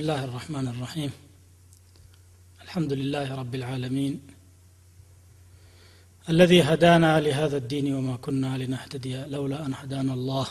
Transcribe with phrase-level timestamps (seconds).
[0.00, 1.10] الله الرحمن الرحيم.
[2.62, 4.20] الحمد لله رب العالمين.
[6.28, 10.46] الذي هدانا لهذا الدين وما كنا لنهتدي لولا أن هدانا الله.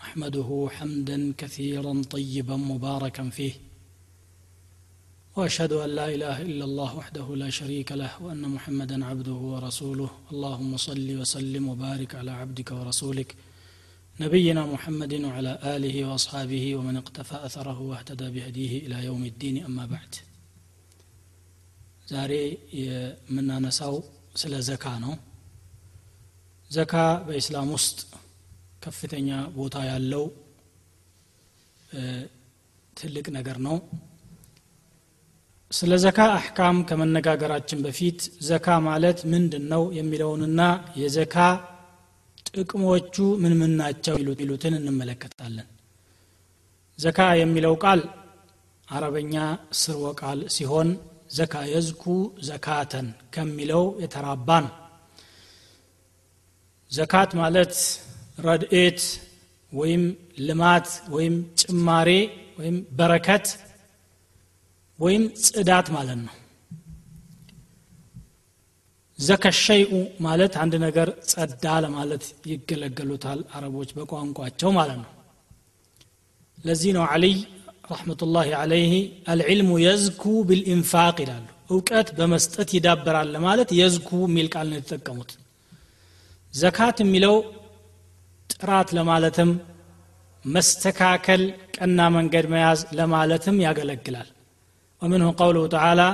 [0.00, 3.52] أحمده حمدا كثيرا طيبا مباركا فيه.
[5.36, 10.10] وأشهد أن لا إله إلا الله وحده لا شريك له وأن محمدا عبده ورسوله.
[10.32, 13.36] اللهم صل وسلم وبارك على عبدك ورسولك.
[14.19, 20.13] نبينا محمد وعلى آله وأصحابه ومن اقتفى أثره واهتدى بهديه إلى يوم الدين أما بعد
[22.11, 22.33] ዛሬ
[22.85, 23.93] የምናነሳው
[24.41, 25.13] ስለ ዘካ ነው
[26.71, 26.93] ዘካ
[27.27, 27.97] በኢስላም ውስጥ
[28.83, 30.23] ከፍተኛ ቦታ ያለው
[32.97, 33.77] ትልቅ ነገር ነው
[35.71, 40.61] ስለ ዘካ አሕካም ከመነጋገራችን በፊት ዘካ ማለት ምንድን ነው የሚለውንና
[41.01, 41.35] የዘካ
[42.54, 45.68] ጥቅሞቹ ምን ምን ናቸው ይሉትን እንመለከታለን።
[46.98, 48.00] ዘካ የሚለው ቃል
[48.88, 49.34] አረበኛ
[49.80, 50.88] ስርወ ቃል ሲሆን
[51.30, 52.04] ዘካ የዝኩ
[52.46, 54.72] ዘካተን ከሚለው የተራባ ነው።
[56.90, 57.74] ዘካት ማለት
[58.38, 59.00] ረድኤት
[59.72, 60.02] ወይም
[60.46, 62.08] ልማት ወይም ጭማሬ
[62.58, 63.46] ወይም በረከት
[64.98, 66.34] ወይም ጽዳት ማለት ነው
[69.19, 69.91] ዘከ ሸይኡ
[70.25, 75.11] ማለት አንድ ነገር ጸዳ ለማለት ይገለገሉታል አረቦች በቋንቋቸው ማለት ነው
[76.57, 77.35] ለዚህ ነው አልይ
[77.91, 78.93] ረሕመቱላህ አለይህ
[79.31, 85.31] አልዕልሙ የዝኩ ብልኢንፋቅ ይላሉ እውቀት በመስጠት ይዳበራል ለማለት የዝኩ የሚል ቃል ነው የተጠቀሙት
[86.53, 87.35] ዘካት የሚለው
[88.49, 89.49] ጥራት ለማለትም
[90.45, 91.41] መስተካከል
[91.77, 94.29] ቀና መንገድ መያዝ ለማለትም ያገለግላል
[95.01, 96.07] ومنه قوله تعالى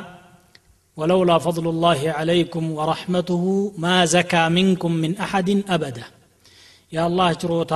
[0.97, 3.43] ወለውላ ፈضሉ ላህ ዓለይኩም ወረሕመቱሁ
[3.79, 5.99] ማ ዘካ ሚንኩም ምን አሐድን አበዳ
[6.93, 7.75] የአላህ ችሮታ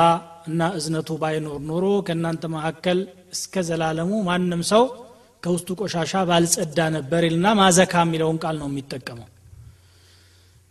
[0.48, 2.98] እና እዝነቱ ባይኖር ኖሮ ከእናንተ መካከል
[3.34, 4.84] እስከ ዘላለሙ ማንም ሰው
[5.42, 9.28] ከውስጡ ቆሻሻ ባልጸዳ ነበር ይልና ማዘካ የሚለውን ቃል ነው የሚጠቀመው።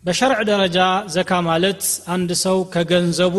[0.03, 0.79] በሸርዕ ደረጃ
[1.15, 1.81] ዘካ ማለት
[2.15, 3.35] አንድ ሰው ከገንዘቡ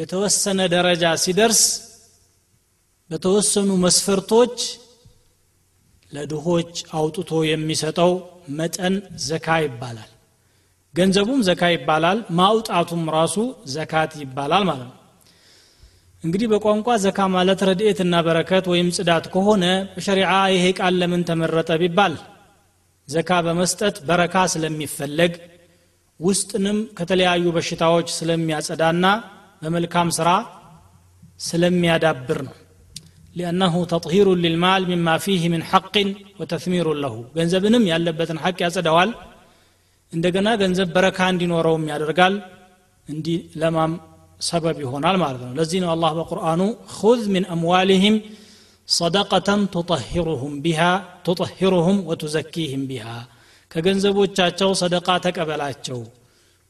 [0.00, 1.62] የተወሰነ ደረጃ ሲደርስ
[3.10, 4.56] በተወሰኑ መስፈርቶች
[6.12, 8.12] ለድሆች አውጥቶ የሚሰጠው
[8.52, 8.94] መጠን
[9.26, 10.10] ዘካ ይባላል።
[10.94, 13.36] ገንዘቡም ዘካ ይባላል ማውጣቱም ራሱ
[13.74, 14.98] ዘካት ይባላል ማለት ነው።
[16.24, 19.64] እንግዲህ በቋንቋ ዘካ ማለት ረድኤትና በረከት ወይም ጽዳት ከሆነ
[19.94, 22.14] በሸሪዓ ይሄ ቃል ለምን ተመረጠ ቢባል
[23.08, 25.32] ዘካ በመስጠት በረካ ስለሚፈለግ
[26.20, 29.06] ውስጥንም ከተለያዩ በሽታዎች ስለሚያጸዳና
[29.62, 30.28] በመልካም ስራ
[31.40, 32.54] ስለሚያዳብር ነው
[33.34, 36.08] ሊአነሁ ተጥሂሩ ሊልማል ሚማ ፊህ ምን ሐቅን
[36.40, 39.10] ወተትሚሩ ለሁ ገንዘብንም ያለበትን ሐቅ ያጸደዋል።
[40.12, 42.34] እንደገና ገንዘብ በረካ እንዲኖረውም ያደርጋል።
[43.08, 43.92] እንዲለማም
[44.40, 46.60] ሰበብ ይሆናል ማለት ነው። ለዚህ ነው አላህ በቁርአኑ
[46.96, 48.16] ሁዝ ምን አምዋሊህም
[48.88, 50.80] ሰደቀተን ቱጠሂሩሁም ቢሃ
[51.26, 53.06] ቱጠሂሩሁም ወቱዘኪህም ቢሃ።
[53.70, 56.00] ከገንዘቦቻቸው ሰደቃ ተቀበላቸው።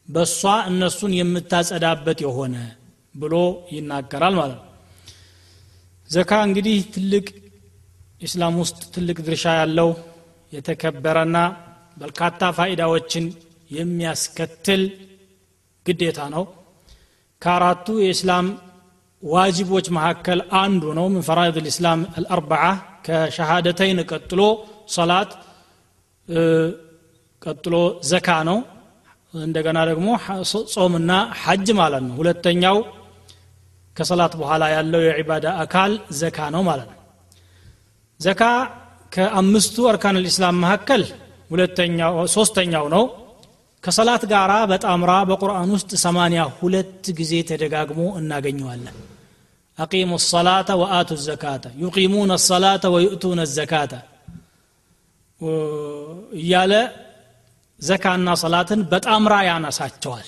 [0.09, 0.41] በእሷ
[0.71, 2.55] እነሱን የምታጸዳበት የሆነ
[3.15, 3.34] ብሎ
[3.75, 4.72] ይናገራል ማለት ነው
[6.12, 7.27] ዘካ እንግዲህ ትልቅ
[8.23, 9.89] ኢስላም ውስጥ ትልቅ ድርሻ ያለው
[10.53, 11.37] የተከበረና
[11.97, 13.25] በርካታ ፋይዳዎችን
[13.71, 14.83] የሚያስከትል
[15.87, 16.45] ግዴታ ነው።
[17.43, 18.47] ከአራቱ የእስላም
[19.22, 22.65] ዋጅቦች መካከል አንዱ ነው። ምን ፈራኢድ ልእስላም አልአርበዓ
[23.06, 24.41] ከሸሃደተይን ቀጥሎ
[24.97, 25.31] ሰላት
[27.43, 27.75] ቀጥሎ
[28.11, 28.59] ዘካ ነው።
[29.34, 30.09] እንደገና ደግሞ
[30.75, 31.12] ጾምና
[31.43, 32.78] ሐጅ ማለት ነው። ሁለተኛው
[33.97, 36.98] ከሰላት በኋላ ያለው የዒባዳ አካል ዘካ ነው ማለት ነው።
[38.20, 38.42] ዘካ
[39.12, 41.03] ከአምስቱ አርካን ልእስላም መካከል
[42.34, 43.04] ሶስተኛው ነው።
[43.82, 48.97] ከሰላት ጋር በጣምራ በቁርአን ውስጥ ሰማንያ ሁለት ጊዜ ተደጋግሞ እናገኘዋለን።
[49.78, 53.92] አቂሙ ሰላተ ወአቱ ዘካተ ዩቂሙነ ሰላተ ወዩእቱነ ዘካተ
[56.41, 56.72] እያለ
[57.80, 60.26] ዘካና ሰላትን በጣምራ ያነሳቸዋል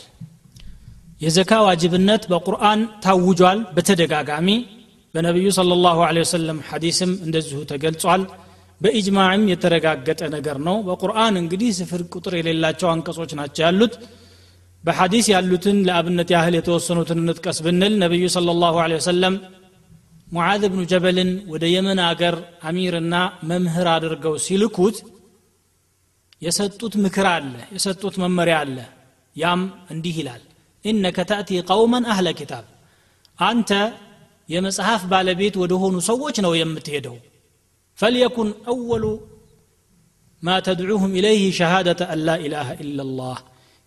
[1.20, 4.48] የዘካ ዋጅብነት በቁርአን ታውጇል። በተደጋጋሚ
[5.14, 8.22] በነቢዩ صለ ላሁ ወሰለም ሐዲስም እንደዚሁ ተገልጿል።
[8.80, 13.94] በኢጅማዕም የተረጋገጠ ነገር ነው። በቁርአን እንግዲህ ስፍር ቁጥር የሌላቸው አንቀጾች ናቸው ያሉት።
[14.84, 19.36] በሐዲስ ያሉትን ለአብነት ያህል የተወሰኑትን እንጥቀስ ብንል ነቢዩ صለ ላሁ ወሰለም
[20.28, 22.36] ሙዓዝ ብኑ ጀበልን ወደ የመን አገር
[22.68, 23.14] አሚርና
[23.50, 24.96] መምህር አድርገው ሲልኩት
[26.42, 28.76] የሰጡት ምክር አለ የሰጡት መመሪያ አለ።
[29.36, 29.60] ያም
[29.90, 30.42] እንዲህ ይላል
[30.84, 32.64] ኢነከ ተእቲ ቀውመን አህለ ኪታብ።
[33.38, 33.70] አንተ
[34.48, 37.16] የመጽሐፍ ባለቤት ወደ ሆኑ ሰዎች ነው የምትሄደው።
[37.98, 39.04] ፈልየኩን አወሉ
[40.42, 43.38] ማ ተድዑሁም ኢለይህ ሸሃደተ አን ላ ኢላሃ ኢላ ላህ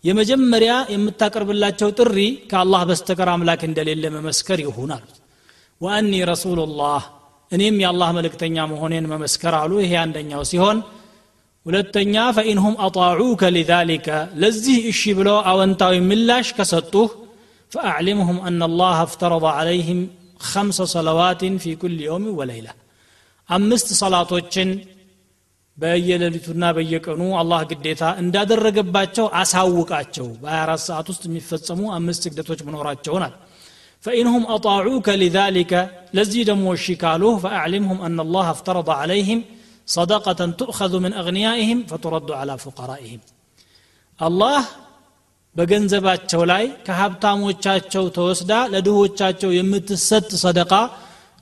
[0.03, 2.17] የመጀመሪያ የምታቀርብላቸው ጥሪ
[2.49, 5.17] ከአላህ በስተቀር አምላክ እንደሌለ መመስከር ይሁን አሉት።
[5.81, 7.01] ወአኒ ረሱሉላህ
[7.51, 10.77] እኔም የአላህ መልእክተኛ መሆኔን መመስከር አሉ። ይሄ አንደኛው ሲሆን
[11.67, 14.07] ሁለተኛ ፈኢንሁም አጣዑከ ሊዛሊከ
[14.41, 17.09] ለዚህ እሺ ብለው አወንታዊ ምላሽ ከሰጡህ
[17.71, 20.01] ፈአዕሊምሁም አና አላህ አፍተረض ዓለይህም
[20.41, 22.73] خمس صلوات في كل يوم وليلة
[23.49, 24.69] አምስት ሰላቶችን
[25.77, 33.33] በየሌሊቱና በየቀኑ አላህ ግዴታ እንዳደረገባቸው አሳውቃቸው። በ24 ሰዓት ውስጥ የሚፈጸሙ አምስት ስግደቶች መኖራቸውናል
[34.03, 35.71] فإنهم أطاعوك لذلك
[36.13, 39.39] لزي دمو الشكالوه فأعلمهم أن الله افترض عليهم
[39.86, 43.20] صدقة تؤخذ من أغنيائهم فترد على فقرائهم
[44.18, 44.62] الله
[45.56, 50.72] በገንዘባቸው ላይ ከሀብታሞቻቸው ተወስዳ ለድሆቻቸው የምትሰጥ ሰደቃ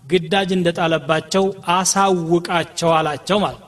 [0.04, 1.44] ግዳጅ እንደጣለባቸው
[1.74, 3.62] አሳውቃቸው አላቸው ማለት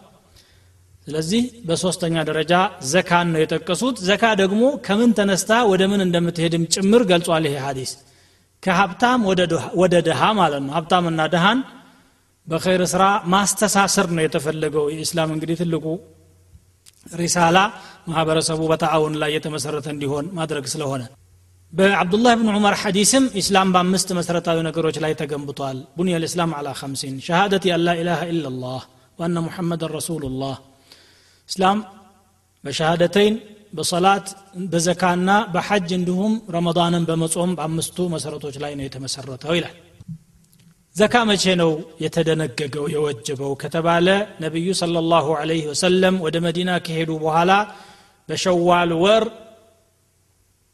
[1.07, 2.53] ስለዚህ በሶስተኛ ደረጃ
[2.93, 7.93] ዘካን ነው የጠቀሱት ዘካ ደግሞ ከምን ተነስታ ወደ ምን እንደምትሄድም ጭምር ገልጿል ይሄ ሀዲስ
[8.63, 9.23] ከሀብታም
[9.83, 11.61] ወደ ድሃ ማለት ነው ሀብታምና ድሃን
[12.48, 13.04] በኸይር ስራ
[13.34, 15.86] ማስተሳሰር ነው የተፈለገው። የኢስላም እንግዲህ ትልቁ
[17.14, 17.58] ሪሳላ
[18.08, 21.04] ማህበረሰቡ በተአውን ላይ የተመሰረተ እንዲሆን ማድረግ ስለሆነ።
[21.74, 27.66] በአብዱላህ ብን ዑመር ሐዲስም ኢስላም በአምስት መሰረታዊ ነገሮች ላይ ተገንብቷል። ቡንያ ልእስላም አላ ከምሲን ሸሃደት
[27.76, 28.82] አን ላ ኢላሃ ኢላላህ
[29.20, 30.56] ወአነ ሙሐመድን ረሱሉላህ።
[31.50, 31.80] እስላም
[32.64, 33.36] በሸሃደተይን
[33.74, 34.28] በሰላት
[34.72, 39.76] በዘካና በሐጅ እንዲሁም ረመዳንን በመጾም በአምስቱ መሰረቶች ላይ ነው የተመሰረተው ይላል
[40.98, 41.72] ዘካ መቼ ነው
[42.04, 42.86] የተደነገገው?
[42.94, 44.08] የወጀበው ከተባለ
[44.44, 45.28] ነቢዩ صለ ላሁ
[45.70, 47.52] ወሰለም ወደ መዲና ከሄዱ በኋላ
[48.30, 49.24] በሸዋል ወር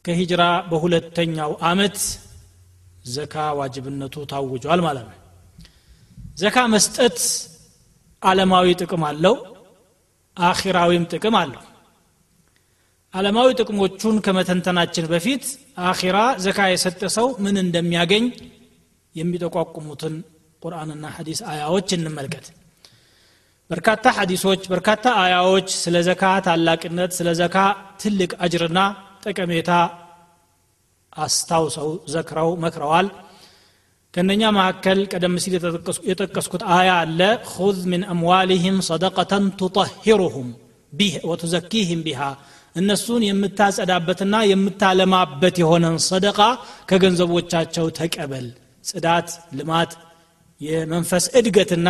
[0.06, 1.98] ከሂጅራ በሁለተኛው አመት
[3.08, 5.20] ዘካ ዋጅብነቱ ታውጇል ማለት ነው።
[6.38, 7.18] ዘካ መስጠት
[8.22, 9.36] ዓለማዊ ጥቅም አለው
[10.38, 11.64] አኺራዊም ጥቅም አለው።
[13.14, 15.44] ዓለማዊ ጥቅሞቹን ከመተንተናችን በፊት
[15.84, 18.26] አኺራ ዘካ የሰጠ ሰው ምን እንደሚያገኝ
[19.16, 20.16] የሚጠቋቁሙትን
[20.62, 22.46] ቁርአንና ሐዲስ አያዎች እንመልከት።
[23.70, 27.58] በርካታ ሐዲሶች በርካታ አያዎች ስለ ዘካ ታላቅነት ስለ ዘካ
[28.02, 28.80] ትልቅ አጅርና
[29.24, 29.72] ጠቀሜታ
[31.16, 33.08] አስታውሰው ዘክረው መክረዋል።
[34.14, 35.54] ከነኛ መካከል ቀደም ሲል
[36.10, 37.20] የጠቀስኩት አያ አለ።
[37.52, 40.50] ሁዝ ምን አምዋሊህም ሰደቀተን ቱጠሂሩሁም
[41.30, 42.22] ወቱዘኪህም ቢሃ።
[42.76, 46.40] እነሱን የምታጸዳበትና የምታለማበት የሆነን ሰደቃ
[46.90, 48.48] ከገንዘቦቻቸው ተቀበል
[48.84, 49.92] ጽዳት ልማት
[50.62, 51.90] የመንፈስ እድገትና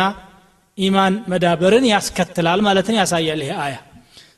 [0.78, 3.76] ኢማን መዳበርን ያስከትላል ማለትን ያሳያል ይሄ አያ።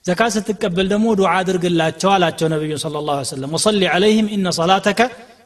[0.09, 5.01] ዘካ ስትቀበል ደግሞ ዱዓ አድርግላቸው አላቸው ነቢዩ ስለ ላ ሰለም ወሰሊ ዓለይህም ኢነ ሰላተከ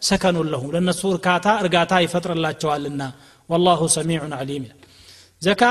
[0.08, 3.02] ሰከኑን ለሁም። ለእነሱ እርካታ እርጋታ ይፈጥርላቸዋልና
[3.48, 4.76] ወላሁ ሰሚዑን አሊም ይላል።
[5.42, 5.62] ዘካ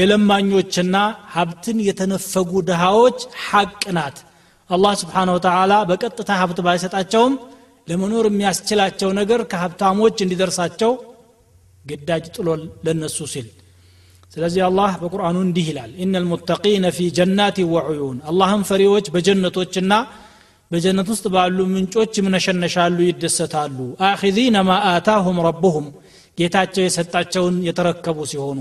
[0.00, 0.96] የለማኞችና
[1.34, 4.18] ሀብትን የተነፈጉ ድሃዎች ሐቅ ናት።
[4.70, 7.32] አላህ ስብሓን ወተላ በቀጥታ ሀብት ባይሰጣቸውም
[7.90, 10.92] ለመኖር የሚያስችላቸው ነገር ከሀብታሞች እንዲደርሳቸው
[11.84, 12.48] ግዳጅ ጥሎ
[12.86, 13.48] ለነሱ ሲል
[14.32, 19.94] ስለዚህ አላህ በቁርአኑ እንዲህ ይላል ኢነ ልሙተቂነ ፊ ጀናት ወዑዩን አላህም ፈሪዎች በጀነቶችና
[20.70, 23.78] በጀነት ውስጥ ባሉ ምንጮች ይምነሸነሻሉ ይደሰታሉ
[24.08, 25.86] አኪዚነ ማ አታሁም ረቡሁም
[26.38, 28.58] ጌታቸው የሰጣቸውን የተረከቡ ሲሆኑ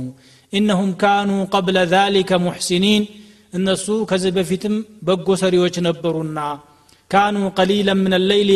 [0.53, 3.03] ኢነሁም ካኑ ቀብለ ዛሊከ ሙሕሲኒን
[3.53, 4.75] እነሱ ከዚህ በፊትም
[5.07, 6.39] በጎ ሰሪዎች ነበሩና
[7.10, 8.50] ካኑ ቀሊላ ምን ለይል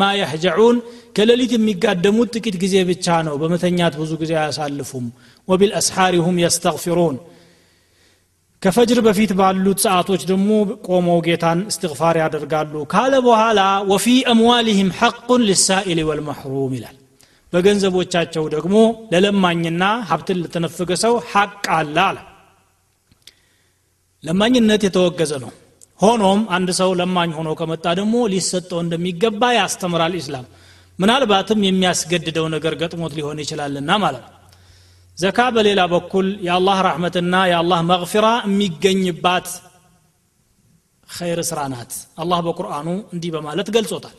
[0.00, 0.76] ማ የህጀዑን
[1.16, 5.06] ከሌሊት የሚጋደሙት ጥቂት ጊዜ ብቻ ነው በመተኛት ብዙ ጊዜ አያሳልፉም
[5.48, 7.16] ወቢልአስሓሪ ሁም የስተግፊሩን
[8.62, 10.48] ከፈጅር በፊት ባሉት ሰዓቶች ደግሞ
[10.86, 13.60] ቆመው ጌታን እስትግፋር ያደርጋሉ ካለ በኋላ
[13.92, 16.96] ወፊ አምዋሊህም ሐቁን ልሳኢል ወልመሕሩም ይላል
[17.52, 18.74] በገንዘቦቻቸው ደግሞ
[19.12, 22.18] ለለማኝና ሀብትን ለተነፈገ ሰው ሐቅ አለ አለ
[24.24, 25.52] ለማኝነት የተወገዘ ነው
[26.00, 30.46] ሆኖም አንድ ሰው ለማኝ ሆኖ ከመጣ ደግሞ ሊሰጠው እንደሚገባ ያስተምራል ኢስላም
[30.98, 34.36] ምናልባትም የሚያስገድደው ነገር ገጥሞት ሊሆን ይችላልና ማለት ነው
[35.18, 39.48] ዘካ በሌላ በኩል የአላህ ራሕመትና የአላህ መግፊራ የሚገኝባት
[41.08, 44.16] ኸይር ስራ ናት አላህ በቁርአኑ እንዲህ በማለት ገልጾታል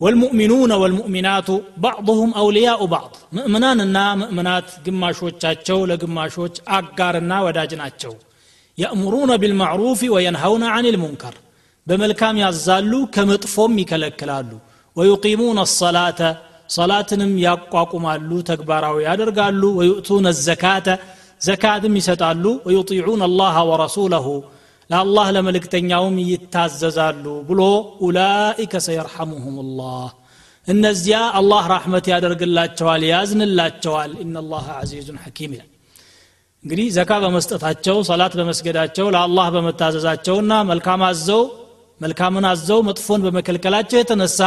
[0.00, 1.48] والمؤمنون والمؤمنات
[1.78, 7.72] بعضهم أولياء بعض مؤمناننا مؤمنات ግማሾቻቸው ለግማሾች አጋርና ወዳጅ
[8.77, 11.33] يأمرون بالمعروف وينهون عن المنكر.
[11.87, 14.57] بملكام يزالو كمطفوم يكلكلالو
[14.97, 16.19] ويقيمون الصلاة
[16.67, 19.29] صلاة نم يقاقم اللو تكبارا ويادر
[19.79, 20.87] ويؤتون الزكاة
[21.47, 24.25] زكاة ميستالو ويطيعون الله ورسوله
[24.91, 30.07] لا الله لملك تنياوم يتاززالو بلو أولئك سيرحمهم الله
[30.69, 35.51] ان النزياء الله رحمة يادر قلات شوال يازن الله شوال إن الله عزيز حكيم
[36.65, 41.41] እንግዲህ ዘካ በመስጠታቸው ሰላት በመስገዳቸው ለአላህ በመታዘዛቸውና መልካም አዘው
[42.01, 44.39] መልካምን አዘው መጥፎን በመከልከላቸው የተነሳ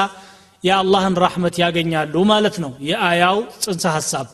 [0.64, 4.26] የአላህን ራሕመት ያገኛሉ ማለት ነው። የአያው ጽንሰ ሐሳብ።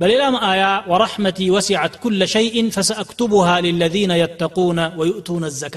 [0.00, 5.76] በሌላም አያ ወረሕመቲ ወሲዐት ኩለ ሸይእን ፈሰአክቱቡሃ ሊለዚነ የተቁነ ወዩእቱነ ዘካ።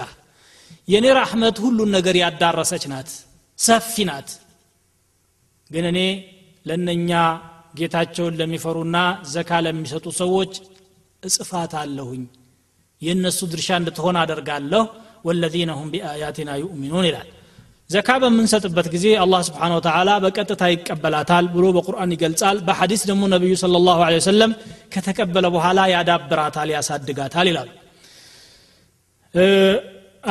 [0.88, 3.10] የእኔ ራሕመት ሁሉን ነገር ያዳረሰች ናት
[3.60, 4.30] ሰፊ ናት።
[5.70, 6.00] ግን እኔ
[6.66, 7.12] ለእነኛ
[7.80, 8.98] ጌታቸውን ለሚፈሩና
[9.32, 10.54] ዘካ ለሚሰጡ ሰዎች
[11.23, 12.23] እጽፋት አለሁኝ
[13.03, 14.83] የእነሱ ድርሻ እንድትሆን አደርጋለሁ
[15.29, 17.29] ወለዚነ ሁም ቢአያቲና ዩእሚኑን ይላል
[17.91, 23.81] ዘካ በምንሰጥበት ጊዜ አላህ ስብሓን ወተላ በቀጥታ ይቀበላታል ብሎ በቁርአን ይገልጻል በሐዲስ ደግሞ ነቢዩ ስለ
[23.89, 24.53] ላሁ ወሰለም
[24.95, 27.71] ከተቀበለ በኋላ ያዳብራታል ያሳድጋታል ይላሉ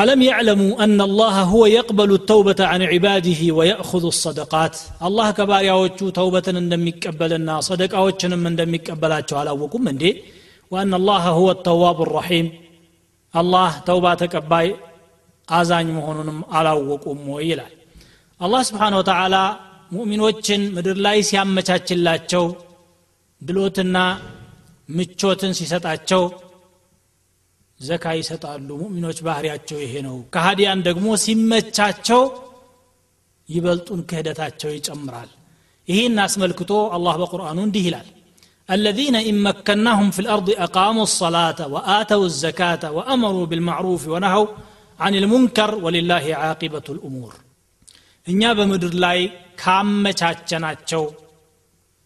[0.04, 4.76] ألم يعلموا أن الله هو يقبل التوبة عن عباده ويأخذ الصدقات
[5.08, 10.12] الله كبار يوجو توبة اندمك قبلنا صدقة وچنم اندمك قبلات على وكم من دي
[10.73, 12.47] ወአን አላህ ሁወ ተዋቡ ረሒም
[13.35, 14.69] አላህ ተውባ ተቀባይ
[15.49, 17.75] አዛኝ መሆኑንም አላወቁም ወይ ይላል
[18.41, 19.37] አላህ ስብሓን ወተዓላ
[19.91, 22.45] ሙእሚኖችን ምድር ላይ ሲያመቻችላቸው
[23.41, 23.97] ድሎትና
[24.89, 26.23] ምቾትን ሲሰጣቸው
[27.81, 32.23] ዘካ ይሰጣሉ ሙእሚኖች ባህሪያቸው ይሄ ነው ከሃዲያን ደግሞ ሲመቻቸው
[33.49, 35.31] ይበልጡን ክህደታቸው ይጨምራል
[35.89, 38.09] ይህን አስመልክቶ አላህ በቁርአኑ እንዲህ ይላል
[38.70, 44.48] الذين إن مكناهم في الأرض أقاموا الصلاة وآتوا الزكاة وأمروا بالمعروف ونهوا
[45.00, 47.32] عن المنكر ولله عاقبة الأمور
[48.28, 49.20] እኛ በምድር ላይ
[49.62, 51.04] ካመቻቸናቸው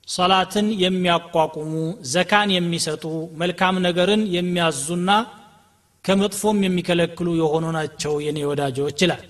[0.08, 1.74] ሰላትን የሚያቋቁሙ
[2.14, 3.04] ዘካን የሚሰጡ
[3.42, 5.10] መልካም ነገርን የሚያዙና
[6.06, 9.24] ከመጥፎም የሚከለክሉ የሆኑ ናቸው የኔ ወዳጆች ይላል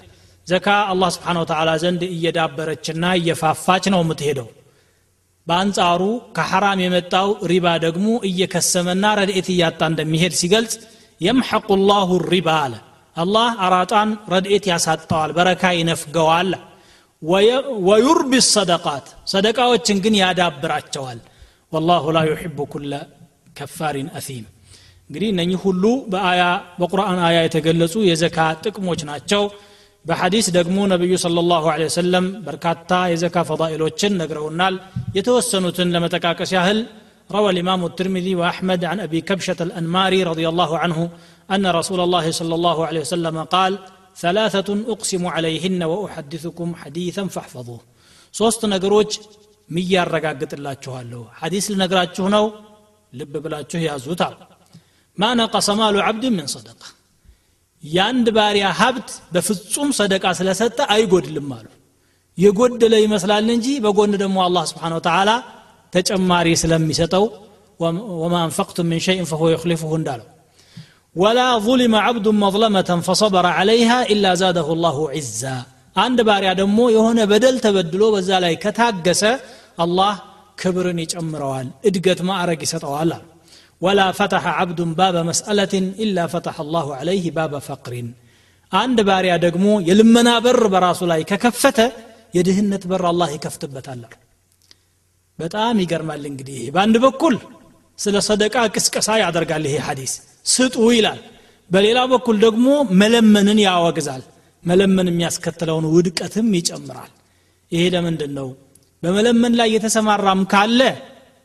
[0.48, 4.48] ዘካ አላህ ስብሓን ወተላ ዘንድ እየዳበረችና እየፋፋች ነው የምትሄደው
[5.51, 6.03] በአንጻሩ
[6.37, 10.75] ከሐራም የመጣው ሪባ ደግሞ እየከሰመና ረድኤት እያጣ እንደሚሄድ ሲገልጽ
[11.21, 12.75] የምሐቁ ላሁ ሪባ አለ።
[13.17, 16.51] አላህ አራጣን ረድኤት ያሳጠዋል በረካ ይነፍገዋል።
[17.89, 21.19] ወዩርቢ ሰደቃት ሰደቃዎችን ግን ያዳብራቸዋል።
[21.73, 22.93] ወላሁ ላ ዩሕቡ ኩለ
[23.59, 24.45] ከፋሪን አሲም።
[25.09, 26.43] እንግዲህ እነኚህ ሁሉ በአያ
[26.81, 29.43] በቁርአን አያ የተገለጹ የዘካ ጥቅሞች ናቸው
[30.09, 34.75] بحديث دقمو نبي صلى الله عليه وسلم ነቢዩ ስለ ላሁ ሰለም በርካታ የዘካ ፈዳኢሎችን ነግረውናል።
[35.19, 36.81] የተወሰኑትን ለመጠቃቀስ ያህል
[37.31, 40.99] روى الإمام الترمذي وأحمد عن أبي كبشة الأنماري رضي الله عنه
[41.55, 43.73] أن رسول الله صلى الله عليه وسلم قال
[44.17, 47.81] ثلاثة أقسم عليهن وأحدثكم حديثا فاحفظوه
[48.39, 49.11] صوت نقروج
[49.69, 52.45] مية رقاقت الله تشوهاله حديث لنقرات تشوهنو
[53.19, 54.35] لب بلا يا زوتال
[55.21, 57.00] ما نقص مال عبد من صدقه
[57.84, 61.68] የአንድ ባሪያ ሀብት በፍጹም ሰደቃ ስለሰጠ አይጎድልም አሉ
[62.38, 65.32] የጎደለ ይመስላል እንጂ በጎን ደግሞ አላህ ስብሓን ወተላ
[65.94, 67.26] ተጨማሪ ስለሚሰጠው
[68.24, 70.30] ወማ አንፈቅቱም ምን ሸይን ፈሁ የክሊፍሁ እንዳለው
[71.16, 75.58] ولا ظلم عبد مظلمة فصبر عليها إلا زاده الله عزا
[75.96, 79.24] አንድ ባሪያ ደግሞ የሆነ በደል ተበድሎ በዛ ላይ ከታገሰ
[79.84, 80.14] አላህ
[80.58, 83.12] ክብርን ይጨምረዋል እድገት ማዕረግ ይሰጠዋል
[83.81, 88.09] ወላ ፈተሐ ዓብዱን ባበ መስአለትን ኢላ ፈተሐ አላሁ ዓለይህ ባበ ፈቅሪን.
[88.73, 91.79] አንድ ባሪያ ደግሞ የልመና በር በራሱ ላይ ከከፈተ
[92.37, 94.03] የድህነት በር አላህ ይከፍትበታል።
[95.39, 97.35] በጣም ይገርማል እንግዲህ በአንድ በኩል
[97.99, 100.13] ስለ ሰደቃ ቅስቀሳ ያደርጋል ይሄ ሐዲስ።
[100.53, 101.21] ስጡ ይላል።
[101.71, 102.67] በሌላ በኩል ደግሞ
[103.01, 104.23] መለመንን ያወግዛል።
[104.65, 107.11] መለመን የሚያስከትለውን ውድቀትም ይጨምራል።
[107.73, 108.49] ይሄ ለምንድን ነው
[109.03, 110.81] በመለመን ላይ የተሰማራም ካለ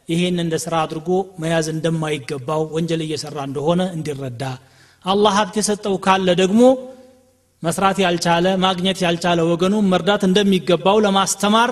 [0.09, 1.09] ይሄን እንደ ስራ አድርጎ
[1.41, 4.41] መያዝ እንደማይገባው ወንጀል እየሰራ እንደሆነ እንዲረዳ።
[5.05, 6.62] አላህ ሀብት የሰጠው ካለ ደግሞ
[7.63, 11.71] መስራት ያልቻለ ማግኘት ያልቻለ ወገኑ መርዳት እንደሚገባው ለማስተማር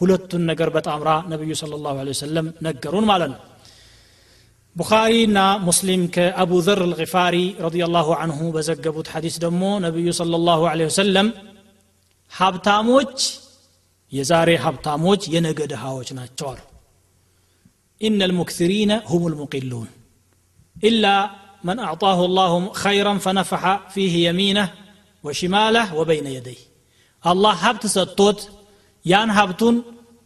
[0.00, 3.40] ሁለቱን ነገር በጣምራ ነቢዩ ስለ ላሁ ወሰለም ነገሩን ማለት ነው።
[4.76, 11.28] ቡኻሪና ሙስሊም ከአቡ ዘር አልፋሪ ረዲየላሁ አንሁ በዘገቡት ሐዲስ ደግሞ ነቢዩ صለ ላሁ ወሰለም
[12.32, 13.16] ሀብታሞች
[14.12, 16.60] የዛሬ ሀብታሞች የነገ ድሃዎች ናቸው አሉ
[18.03, 19.87] إن المكثرين هم المقلون
[20.83, 21.15] إلا
[21.63, 24.67] من أعطاه الله خيرا فنفح فيه يمينه
[25.23, 26.61] وشماله وبين يديه
[27.23, 28.39] الله هبت ستوت
[29.05, 29.75] ያን ሀብቱን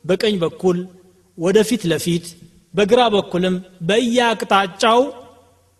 [0.05, 0.77] በቀኝ በኩል
[1.37, 2.25] ወደፊት ለፊት
[2.73, 3.55] በግራ በኩልም
[3.87, 5.01] በየአቅጣጫው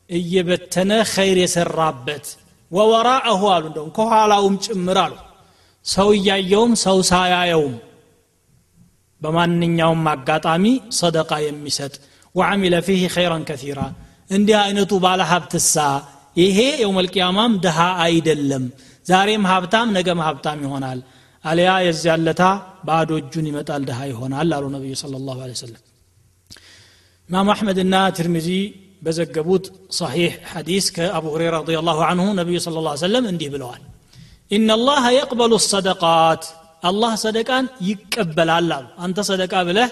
[0.10, 2.25] እየበተነ ኸይር የሰራበት
[2.72, 5.15] ወወራአሁ አሉ እንደውም ከኋላውም ጭምር አሉ
[5.86, 7.74] ሰው እያየውም ሰው ሳያየውም
[9.22, 10.64] በማንኛውም አጋጣሚ
[10.98, 11.94] ሰደቃ የሚሰጥ
[12.34, 13.80] ወዓሚለ ፊህ ኸይራን ከሲራ።
[14.30, 15.75] እንዲህ አይነቱ ባለ ሀብትሳ
[16.37, 18.64] ይሄ የውመልቅያማም ድሃ አይደለም።
[19.06, 20.98] ዛሬም ሀብታም ነገም ሀብታም ይሆናል።
[21.44, 22.42] አሊያ የዚያለታ
[22.87, 25.82] ባዶ እጁን ይመጣል ድሃ ይሆናል አሉ ነቢዩ ስለ ላሁ ሰለም
[27.28, 28.48] ኢማም አሕመድና ትርሚዚ
[29.02, 29.64] በዘገቡት
[29.98, 33.82] ሰሒሕ ሐዲስ ከአቡ ሁሬራ ረዲ ላሁ አንሁ ነቢዩ ስለ ላ ሰለም እንዲህ ብለዋል።
[34.50, 36.42] ኢነ ላሀ የቅበሉ ሰደቃት
[36.82, 39.90] አላህ ሰደቃን ይቀበላል አሉ። አንተ ሰደቃ ብለህ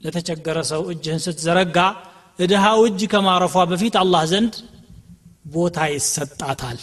[0.00, 1.76] ለተቸገረ ሰው እጅህን ስትዘረጋ
[2.38, 4.54] እድሃው እጅ ከማረፏ በፊት አላህ ዘንድ
[5.54, 6.78] ቦታ ይሰጣታል።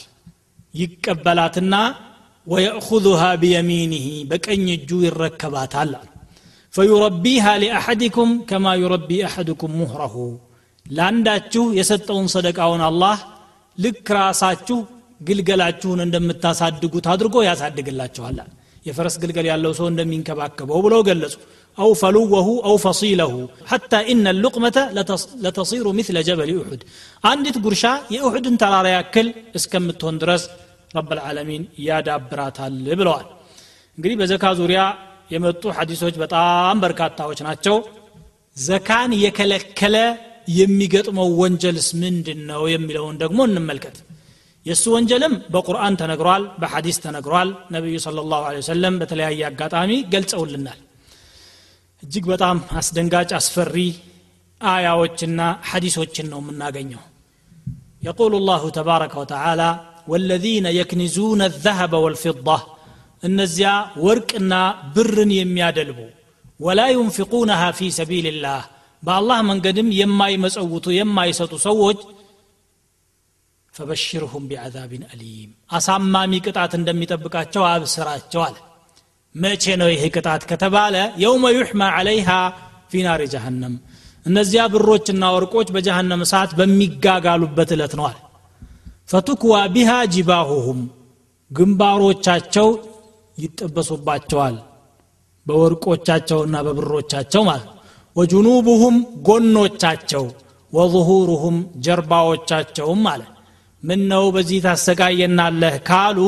[0.74, 1.76] ይቀበላትና
[2.48, 5.92] ወየእኹዙሃ ቢየሚኒህ በቀኝ እጁ ይረከባታል
[6.74, 10.16] ፈዩረቢሃ ሊአሐድኩም ከማ ዩረቢ አሐድኩም ሙህረሁ።
[10.86, 13.18] ለአንዳችሁ የሰጠውን ሰደቃውን አላህ
[13.78, 14.78] ልክ ራሳችሁ
[15.22, 18.38] ግልገላችሁን እንደምታሳድጉት አድርጎ ያሳድግላችኋል
[18.89, 21.35] የፈረስ ግልገል ያለው ሰው እንደሚንከባከበው ብለው ገለጹ
[21.83, 23.33] أو فلوه أو فصيله
[23.71, 24.77] حتى إن اللقمة
[25.45, 26.81] لتصير مثل جبل أحد
[27.31, 29.27] عندت قرشا يأحد ترى يأكل
[29.57, 29.85] اسكم
[30.23, 30.43] درس
[30.99, 32.59] رب العالمين يا دابرات
[33.01, 33.27] ብለዋል
[33.99, 34.81] እንግዲህ በዘካ ዙሪያ
[35.33, 37.77] የመጡ ሐዲሶች በጣም በርካታዎች ናቸው
[38.57, 39.97] ዘካን የከለከለ
[40.59, 43.97] የሚገጥመው ወንጀልስ ምንድን ነው የሚለውን ደግሞ እንመልከት
[44.67, 50.79] የእሱ ወንጀልም በቁርአን ተነግሯል በሐዲስ ተነግሯል ነቢዩ ስለ ላሁ ወሰለም በተለያየ አጋጣሚ ገልጸውልናል
[52.03, 53.77] እጅግ በጣም አስደንጋጭ አስፈሪ
[54.61, 55.41] አያዎችና
[55.71, 57.03] ሐዲሶችን ነው የምናገኘው
[58.09, 59.71] يقول الله تبارك وتعالى
[60.11, 62.59] والذين يكنزون الذهب والفضة
[63.23, 63.69] እነዚያ
[64.07, 64.53] ወርቅና
[64.95, 65.99] ብርን የሚያደልቡ
[66.61, 68.63] ወላ ዩንፊቁነሃ ፊ ሰቢልላህ
[69.03, 71.99] በአላህ መንገድም የማይመጸውቱ የማይሰጡ ሰዎች
[73.80, 78.56] ፈበሽርሁም ቢዓዛብን አሊም አሳማሚ ቅጣት እንደሚጠብቃቸው አብስራቸው አለ።
[79.36, 82.30] መቼ ነው ይህ ቅጣት ከተባለ የውመ ዩሕማ ዓለይሃ
[82.92, 83.76] ፊ ናሪ ጀሃነም።
[84.26, 88.18] እነዚያ ብሮችና ወርቆች በጀሃነም እሳት በሚጋጋሉበት ዕለት ነዋል
[89.12, 90.82] ፈቱክዋ ቢሃ ጅባሁሁም
[91.52, 92.68] ግንባሮቻቸው
[93.38, 94.58] ይጠበሱባቸዋል
[95.46, 97.70] በወርቆቻቸውና በብሮቻቸው ማለት
[98.16, 98.96] ወጅኑቡሁም
[99.28, 100.26] ጎኖቻቸው
[100.74, 103.22] ወظሁሩሁም ጀርባዎቻቸውም አለ
[103.84, 106.20] ምን ነው በዚህ ታሰቃየናለህ ካሉ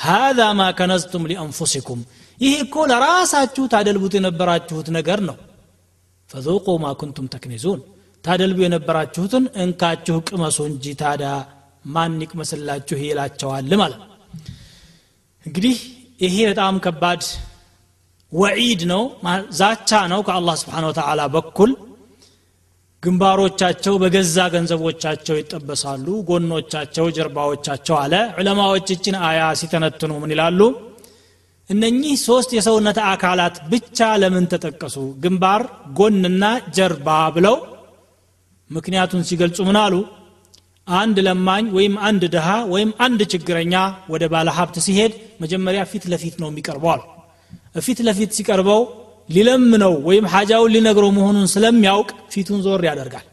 [0.00, 2.00] ሃذا ማ ከነዝቱም ሊአንፉሲኩም።
[2.38, 5.36] ይህ እኮ ለራሳችሁ ታደልቡት የነበራችሁት ነገር ነው።
[6.30, 7.80] ፈذوقوا ما كنتم ተክኒዙን።
[8.24, 11.24] ታደልቡ የነበራችሁትን እንካችሁ ቅመሱ እንጂ ታዳ
[11.84, 14.00] ማን ይቅመስላችሁ ይላቸዋል ማለት
[15.46, 15.76] እንግዲህ
[16.20, 17.22] ይሄ በጣም ከባድ
[18.32, 19.02] ወዒድ ነው
[19.58, 21.70] ዛቻ ነው ከአላህ ስብሓን ወተላ በኩል።
[23.06, 30.60] ግንባሮቻቸው በገዛ ገንዘቦቻቸው ይጠበሳሉ ጎኖቻቸው ጀርባዎቻቸው አለ። ዑለማዎች እችን አያ ሲተነትኑ ምን ይላሉ?
[31.70, 34.96] እነኚህ ሶስት የሰውነት አካላት ብቻ ለምን ተጠቀሱ?
[35.24, 35.62] ግንባር
[35.98, 36.44] ጎንና
[36.76, 37.56] ጀርባ ብለው
[38.70, 39.94] ምክንያቱን ሲገልጹ ምን አሉ?
[40.86, 43.74] አንድ ለማኝ ወይም አንድ ድሃ ወይም አንድ ችግረኛ
[44.12, 47.02] ወደ ባለ ሀብት ሲሄድ መጀመሪያ ፊት ለፊት ነው የሚቀርበው አሉ።
[47.86, 48.82] ፊት ለፊት ሲቀርበው
[49.28, 53.26] ሊለምነው ወይም ሓጃውን ሊነግረው መሆኑን ስለሚያውቅ ፊቱን ዞር ያደርጋል።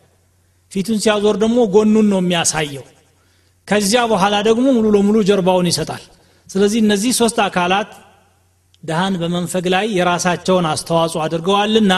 [0.71, 2.85] ፊቱን ሲያዞር ደግሞ ጎኑን ነው የሚያሳየው።
[3.67, 6.03] ከዚያ በኋላ ደግሞ ሙሉ ለሙሉ ጀርባውን ይሰጣል።
[6.47, 7.91] ስለዚህ እነዚህ ሶስት አካላት
[8.83, 11.93] ድሃን በመንፈግ ላይ የራሳቸውን አስተዋጽኦ አድርገዋልና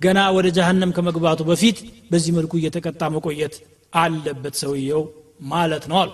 [0.00, 1.78] ገና ወደ ጀሃነም ከመግባቱ በፊት
[2.10, 3.54] በዚህ መልኩ እየተቀጣ መቆየት
[3.92, 5.02] አለበት ሰውየው
[5.52, 6.10] ማለት ነው አሉ።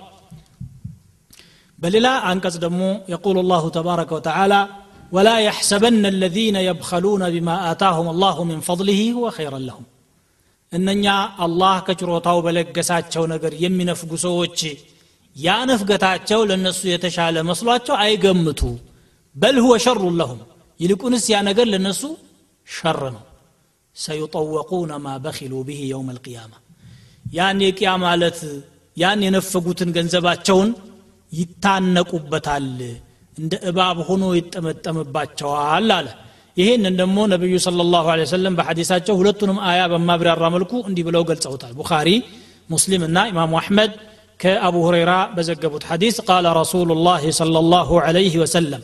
[1.78, 4.54] በሌላ አንቀጽ ደግሞ የቁል ላሁ ተባረከ ወተዓላ
[5.11, 9.85] ولا يحسبن الذين يبخلون بما آتاهم الله من فضله هو خيرا لهم
[10.71, 11.05] እነኛ
[11.45, 14.59] አላህ ከችሮታው በለገሳቸው ነገር የሚነፍጉ ሰዎች
[15.35, 18.61] ያ ነፍገታቸው ለእነሱ የተሻለ መስሏቸው አይገምቱ
[19.35, 20.39] በል ሁወ ሸሩ ለሁም
[20.79, 22.01] ይልቁንስ ያ ነገር ለእነሱ
[22.67, 23.23] ሸር ነው
[23.95, 26.53] ሰዩጠወቁነ ማ በኪሉ ብህ የውም አልቅያማ
[27.37, 28.39] ያን የቅያ ማለት
[28.97, 30.71] ያን የነፈጉትን ገንዘባቸውን
[31.31, 32.69] ይታነቁበታል
[33.37, 36.07] እንደ እባብ ሆኖ ይጠመጠምባቸዋል አለ
[36.57, 41.73] ይህንን ደግሞ ነቢዩ صلى الله عليه وسلم በሐዲሳቸው ሁለቱንም አያ በማብራራ መልኩ እንዲህ ብለው ገልጸውታል
[41.79, 42.09] ቡኻሪ
[42.73, 43.91] ሙስሊም እና ኢማሙ አሕመድ
[44.39, 48.81] ከአቡ ሁረይራ በዘገቡት ሐዲስ ቃለ ረሱሉ ላህ صلى الله عليه وسلم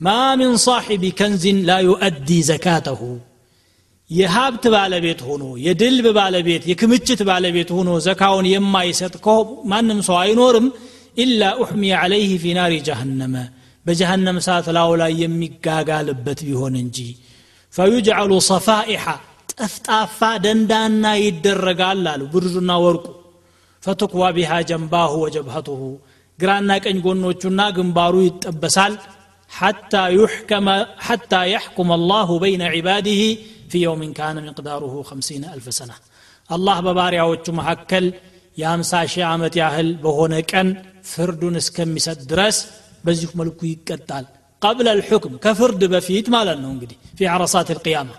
[0.00, 3.00] ما من صاحب كنز لا يؤدي زكاته
[4.10, 9.14] የሀብት ባለቤት ሆኖ የድልብ ባለቤት የክምችት ባለቤት ሆኖ ዘካውን የማይሰጥ
[9.72, 10.66] ማንም ሰው አይኖርም
[11.19, 13.49] إلا أحمي عليه في نار جهنم.
[13.85, 17.17] بجهنم سات لاولا يميقا قالبت بيهون انجي.
[17.71, 19.21] فيجعل صفائحة
[19.59, 23.13] أفتافا دندانا يدرق الله برزنا ورقو.
[23.81, 25.99] فتقوى بها جنباه وجبهته.
[26.41, 28.97] قرانا كان يقولنا جنا جنبارو يتبسال
[29.49, 33.37] حتى يحكم حتى يحكم الله بين عباده
[33.69, 35.93] في يوم كان مقداره خمسين ألف سنة.
[36.51, 38.13] الله بباري أوتش محكل
[38.57, 42.56] يامسا شي يا ياهل بهونك أن ፍርዱን እስከሚሰጥ ድረስ
[43.06, 44.24] በዚሁ መልኩ ይቀጣል
[44.62, 48.10] ቀብለ ልሑክም ከፍርድ በፊት ማለት ነው እንግዲህ ፊ ዓረሳት ልቅያማ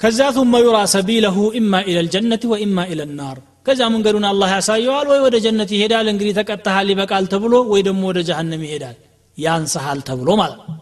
[0.00, 5.20] ከዚያ ثم يرى سبيله إما إلى الجنة وإما إلى النار ከዚያ መንገዱን አላህ ያሳየዋል ወይ
[5.26, 8.96] ወደ ጀነት ይሄዳል እንግዲህ ተቀጥሃል ይበቃል ተብሎ ወይ ደግሞ ወደ ጀሃነም ይሄዳል
[9.38, 10.76] ያንሰሃል ተብሎ ማለት ነው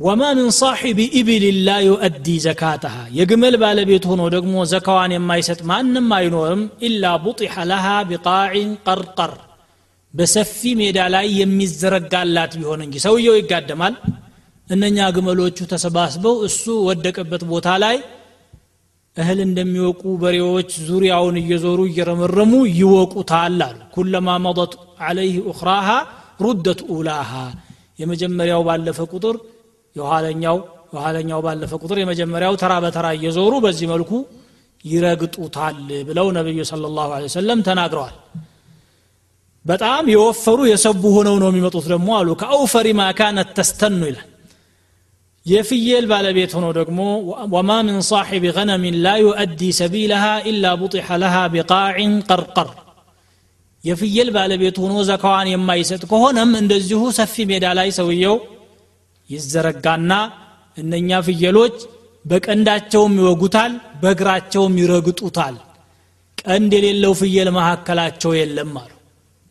[0.00, 2.94] ወማ ምን ሳሒቢ ኢብል ላ ዩአዲ ዘካተሃ?
[3.16, 9.32] የግመል ባለቤት ሆኖ ደግሞ ዘካዋን የማይሰጥ ማንም አይኖርም ኢላ ቡጢሐ ለሃ ቢቃዒን ቀርቀር።
[10.14, 13.94] በሰፊ ሜዳ ላይ የሚዘረጋላት ቢሆን እንጂ ሰውየው ይጋደማል።
[14.68, 17.96] እነኛ ግመሎቹ ተሰባስበው እሱ ወደቀበት ቦታ ላይ
[19.16, 25.88] እህል እንደሚወቁ በሬዎች ዙሪያውን እየዞሩ እየረመረሙ ይወቁታል አሉ። ኩለማ መضት ዓለይህ ኡኽራሃ
[26.44, 27.30] ሩደት ኡላሃ።
[27.98, 29.36] የመጀመሪያው ባለፈ ቁጥር
[29.96, 30.56] የኋለኛው
[30.94, 34.12] የኋለኛው ባለፈ ቁጥር የመጀመሪያው ተራ በተራ እየዞሩ በዚህ መልኩ
[34.84, 38.14] ይረግጡታል ብለው ነቢዩ ስለ ላሁ ሰለም ተናግረዋል።
[39.64, 44.26] በጣም የወፈሩ የሰቡ ሆነው ነው የሚመጡት ደግሞ አሉ። ከአውፈሪ ማ ካነት ተስተኑ ይላል።
[45.46, 46.98] የፍየል ባለቤት ሆኖ ደግሞ
[47.54, 52.70] ወማ ምን ሳሒብ ገነምን ላ ዩአዲ ሰቢለሃ ኢላ ቡጢሐ ለሃ ቢቃዕን ቀርቀር።
[53.84, 58.36] የፍየል ባለቤት ሆኖ ዘካዋን የማይሰጥ ከሆነም እንደዚሁ ሰፊ ሜዳ ላይ ሰውየው
[59.30, 60.12] ይዘረጋና
[60.76, 61.76] እነኛ ፍየሎች
[62.24, 65.56] በቀንዳቸውም ይወጉታል በእግራቸውም ይረግጡታል።
[66.42, 68.90] ቀንድ የሌለው ፍየል መካከላቸው የለም አሉ።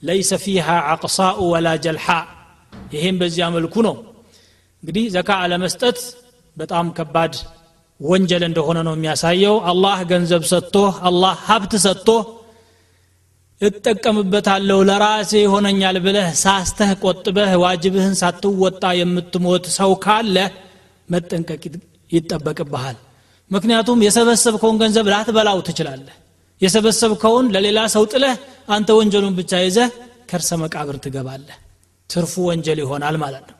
[0.04, 2.08] ለይሰ ፊሃ አቅሳኡ ወላ ጀልሓ።
[2.94, 3.96] ይሄም በዚያ መልኩ ነው።
[4.84, 5.98] እንግዲህ ዘካ አለመስጠት
[6.58, 7.34] በጣም ከባድ
[8.00, 10.76] ወንጀል እንደሆነ ነው የሚያሳየው። አላህ ገንዘብ ሰጥቶ
[11.10, 12.10] አላህ ሀብት ሰጥቶ
[13.62, 20.36] እጠቀምበታለሁ ለራሴ ይሆነኛል ብለህ ሳስተህ ቆጥበህ ዋጅብህን ሳትወጣ የምትሞት ሰው ካለ
[21.10, 21.64] መጠንቀቅ
[22.12, 22.98] ይጠበቅብሃል።
[23.52, 26.16] ምክንያቱም የሰበሰብከውን ገንዘብ ላትበላው ትችላለህ።
[26.62, 28.34] የሰበሰብከውን ለሌላ ሰው ጥለህ
[28.70, 29.90] አንተ ወንጀሉን ብቻ ይዘህ
[30.30, 31.58] ከርሰ መቃብር ትገባለህ።
[32.10, 33.56] ትርፉ ወንጀል ይሆናል ማለት ነው።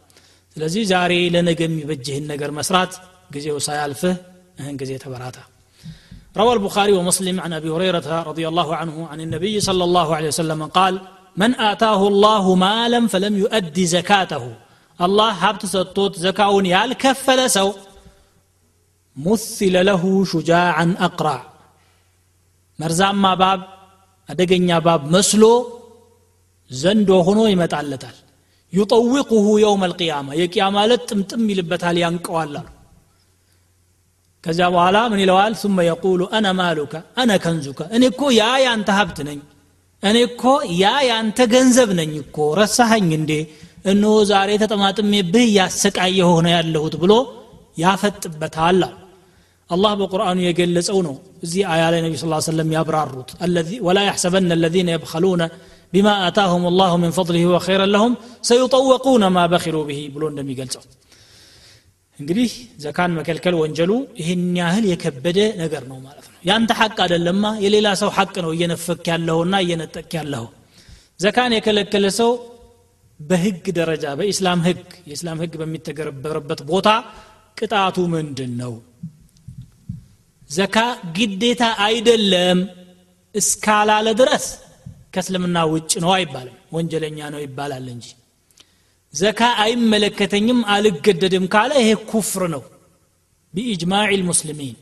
[0.56, 2.94] ስለዚህ ዛሬ ለነገ የሚበጅህን ነገር መስራት
[3.32, 4.16] ጊዜው ሳያልፍህ
[4.60, 5.38] እህን ጊዜ ተበራታ
[6.37, 10.61] روى البخاري ومسلم عن ابي هريره رضي الله عنه عن النبي صلى الله عليه وسلم
[10.79, 10.95] قال
[11.37, 14.45] من اتاه الله مالا فلم يؤدي زكاته
[14.99, 17.69] الله هبت ستوت زكاون يالكفل سو
[19.17, 21.41] مثل له شجاعا اقرع
[22.79, 23.61] መርዛማ ባብ
[24.29, 25.45] አደገኛ ባብ መስሎ
[26.71, 28.17] ዘንዶ ሆኖ ይመጣለታል
[28.73, 32.69] ዩጠዊቁሁ የውም አልቅያማ የቅያማ ዕለት ጥምጥም ይልበታል ያንቀዋል አሉ
[34.45, 39.19] ከዚያ በኋላ ምን ይለዋል ثم يقول انا مالك انا كنزك እኔ እኮ ያ ያንተ ሀብት
[39.29, 39.39] ነኝ
[40.03, 40.43] እኔ እኮ
[40.83, 43.33] ያ ያንተ ገንዘብ ነኝ እኮ ረሳኸኝ እንዴ
[43.93, 47.13] እነሆ ዛሬ ተጠማጥሜብህ እያሰቃየ ሆነ ያለሁት ብሎ
[47.83, 48.93] ያፈጥበታል አሉ
[49.71, 51.15] አላህ በቁርአኑ የገለጸው ነው
[51.45, 53.31] እዚህ አያ ላይ ነቢ ስ ሰለም ያብራሩት
[53.87, 55.43] ወላ ያሕሰበነ الذين يبخلون
[55.95, 58.13] بما آتاهم الله من فضله وخيرا لهم
[58.51, 60.83] سيطوقون ما بخلوا به ብሎ እንደሚገልጸው
[62.20, 62.52] እንግዲህ
[62.84, 68.10] ዘካን መከልከል ወንጀሉ ይህን ያህል የከበደ ነገር ነው ማለት ነው። ያንተ ሐቅ አደለማ የሌላ ሰው
[68.18, 70.46] ሐቅ ነው እየነፈክ ያለውና እየነጠቅ ያለው
[71.20, 72.32] ዘካን የከለከለ ሰው
[73.20, 76.90] በህግ ደረጃ በኢስላም ህግ የኢስላም ህግ በሚተገበርበት ቦታ
[77.58, 78.74] ቅጣቱ ምንድን ነው
[80.50, 80.78] ዘካ
[81.18, 82.60] ግዴታ አይደለም
[83.36, 84.46] እስካላለ ድረስ
[85.14, 88.08] ከእስልምና ውጭ ነው አይባልም። ወንጀለኛ ነው ይባላል እንጂ
[89.14, 92.62] ዘካ አይመለከተኝም አልገደድም ካለ ይሄ ኩፍር ነው።
[93.54, 94.76] ቢኢጅማዕ ልሙስሊሚን።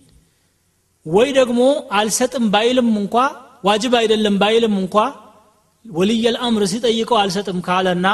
[1.06, 1.60] ወይ ደግሞ
[1.98, 3.16] አልሰጥም ባይልም እንኳ
[3.64, 4.96] ዋጅብ አይደለም ባይልም እንኳ
[5.86, 8.08] ወልየ ልአምር ሲጠይቀው አልሰጥም ካለና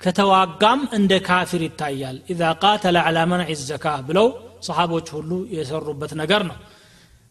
[0.00, 4.26] ከተዋጋም እንደ ካፊር ይታያል። ኢዛ ቃተለ ዓላ መንዕ ዘካ ብለው
[4.62, 6.56] ሰሓቦች ሁሉ የሰሩበት ነገር ነው።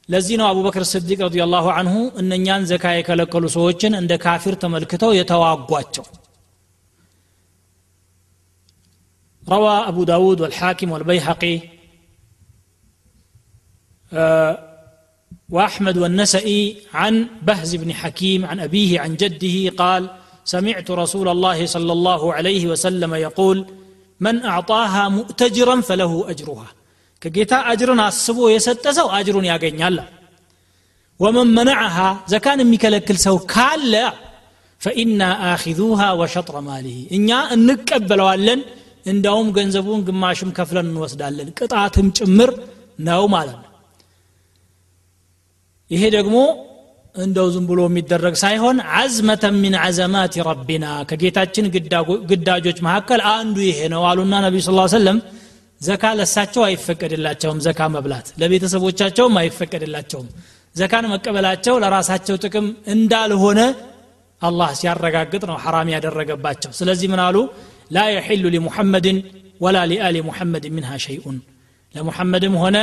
[0.09, 6.05] ለዚህ ነው አቡበክር ስዲቅ ረዲ ላሁ አንሁ እነኛን ዘካ የከለከሉ ሰዎችን እንደ ካፊር ተመልክተው የተዋጓቸው
[9.49, 11.59] روى أبو داود والحاكم والبيهقي
[14.13, 14.75] آه،
[15.49, 20.09] وأحمد والنسئي عن بهز بن حكيم عن أبيه عن جده قال
[20.43, 23.65] سمعت رسول الله صلى الله عليه وسلم يقول
[24.19, 26.67] من أعطاها مؤتجرا فله أجرها.
[27.21, 30.07] كجيتا أجرنا السبو يستسو أجر يا
[31.19, 34.13] ومن منعها زكان ميكلكل سو كالا
[34.79, 38.21] فإنا آخذوها وشطر ماله إنيا أن نكبل
[39.05, 42.51] እንዳውም ገንዘቡን ግማሽም ከፍለን እንወስዳለን ቅጣትም ጭምር
[42.99, 43.71] ነው ማለት ነው።
[45.91, 46.37] ይሄ ደግሞ
[47.15, 51.67] እንደው ዝም ብሎ የሚደረግ ሳይሆን አዝመተን ሚን አዘማት ረቢና ከጌታችን
[52.31, 55.19] ግዳጆች መካከል አንዱ ይሄ ነው አሉና ነቢዩ ስ ሰለም
[55.81, 60.27] ዘካ ለሳቸው አይፈቀድላቸውም ዘካ መብላት ለቤተሰቦቻቸውም አይፈቀድላቸውም።
[60.75, 63.59] ዘካን መቀበላቸው ለራሳቸው ጥቅም እንዳልሆነ
[64.41, 67.37] አላህ ሲያረጋግጥ ነው ሐራም ያደረገባቸው። ስለዚህ ምን አሉ
[67.90, 69.18] ላ የሕሉ ሊሙሐመድን
[69.64, 71.38] ወላ ሊአሊ ሙሐመድ ምንሃ ሸይኡን
[71.94, 72.76] ለሙሐመድም ሆነ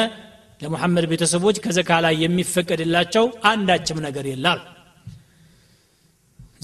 [0.61, 4.61] ለሙሐመድ ቤተሰቦች ከዘካ ላይ የሚፈቀድላቸው አንዳችም ነገር የላል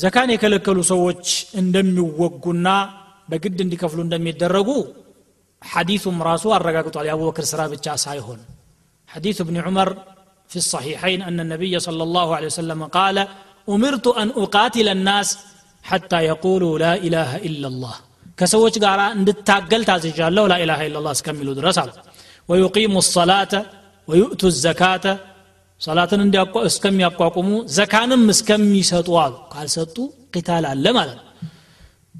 [0.02, 1.26] ዘካን የከለከሉ ሰዎች
[1.62, 2.68] እንደሚወጉና
[3.32, 4.70] በግድ እንዲከፍሉ እንደሚደረጉ
[5.62, 8.42] ሐዲሱም ራሱ አረጋግጧል የአቡበክር ስራ ብቻ ሳይሆን
[9.10, 9.90] حديث ابن عمر
[10.50, 13.18] في الصحيحين أن النبي صلى الله عليه وسلم قال
[13.68, 15.28] أمرت أن أقاتل الناس
[15.84, 17.96] حتى يقولوا لا إله إلا الله
[18.40, 21.90] كسوش قارا እንድታገል ታዝዣለሁ لا إله إلا الله እስከሚሉ ድረስ አሉ
[22.50, 23.54] ويقيم الصلاة
[24.10, 25.06] ويؤتوا الزكاة
[25.82, 26.22] ሰላትን
[26.70, 29.96] እስከሚያቋቁሙ ዘካንም እስከሚሰጡ አሉ ካልሰጡ
[30.36, 31.28] ቂታል አለ ማለት ነው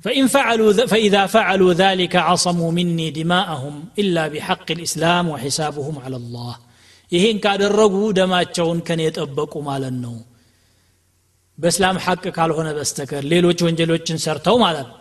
[0.04, 6.54] فإن فعلوا فإذا فعلوا ذلك عصموا مني دماءهم إلا بحق الإسلام وحسابهم على الله
[7.12, 10.16] ይሄን ካደረጉ ደማቸውን ከኔ የጠበቁ ማለት ነው
[11.58, 14.97] በእስላም ሐቅ ካልሆነ በስተቀር ሌሎች ወንጀሎችን ሰርተው ማለት ነው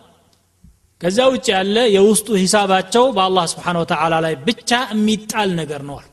[1.00, 6.08] ከዚያ ውጭ ያለ የውስጡ ሂሳባቸው በአላህ ስብሓን ወተዓላ ላይ ብቻ የሚጣል ነገር ነዋል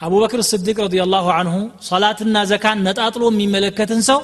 [0.00, 1.56] አቡበክር ስዲቅ ረዲየላሁ አንሁ
[1.88, 4.20] ሰላትና ዘካን ነጣጥሎ የሚመለከትን ሰው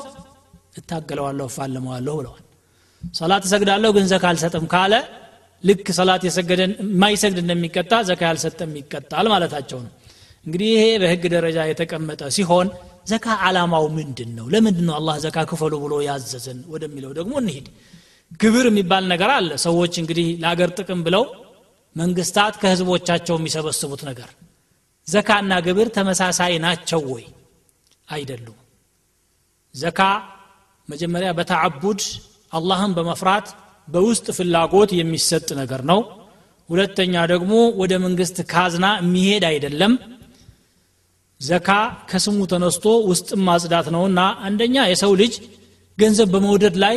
[0.78, 2.44] እታገለዋለሁ እፋልመዋለሁ ብለዋል።
[3.14, 4.94] ሰላት እሰግዳለሁ ግን ዘካ አልሰጥም ካለ
[5.64, 9.92] ልክ ሰላት የሰገደን የማይሰግድ እንደሚቀጣ ዘካ ያልሰጠም ይቀጣል ማለታቸው ነው።
[10.46, 12.68] እንግዲህ ይሄ በህግ ደረጃ የተቀመጠ ሲሆን
[13.06, 16.58] ዘካ አላማው ምንድን ነው ለምንድን ነው አላህ ዘካ ክፈሉ ብሎ ያዘዘን?
[16.72, 17.66] ወደሚለው ደግሞ እንሂድ
[18.40, 21.24] ግብር የሚባል ነገር አለ። ሰዎች እንግዲህ ለአገር ጥቅም ብለው
[21.96, 24.30] መንግስታት ከህዝቦቻቸው የሚሰበስቡት ነገር።
[25.06, 27.24] ዘካና ግብር ተመሳሳይ ናቸው ወይ?
[28.08, 28.58] አይደሉም።
[29.74, 30.00] ዘካ
[30.88, 32.00] መጀመሪያ በተዓቡድ
[32.52, 33.48] አላህን በመፍራት
[33.88, 36.00] በውስጥ ፍላጎት የሚሰጥ ነገር ነው።
[36.68, 39.92] ሁለተኛ ደግሞ ወደ መንግስት ካዝና የሚሄድ አይደለም።
[41.40, 41.68] ዘካ
[42.10, 45.34] ከስሙ ተነስቶ ውስጥም ማጽዳት ነውና አንደኛ የሰው ልጅ
[45.98, 46.96] ገንዘብ በመውደድ ላይ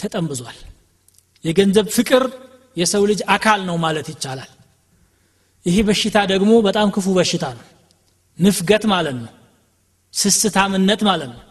[0.00, 0.58] ተጠምብዟል
[1.44, 2.24] የገንዘብ ፍቅር
[2.76, 4.50] የሰው ልጅ አካል ነው ማለት ይቻላል።
[5.66, 7.64] ይህ በሽታ ደግሞ በጣም ክፉ በሽታ ነው።
[8.38, 9.32] ንፍገት ማለት ነው።
[10.14, 11.42] ስስታምነት ማለት ነው።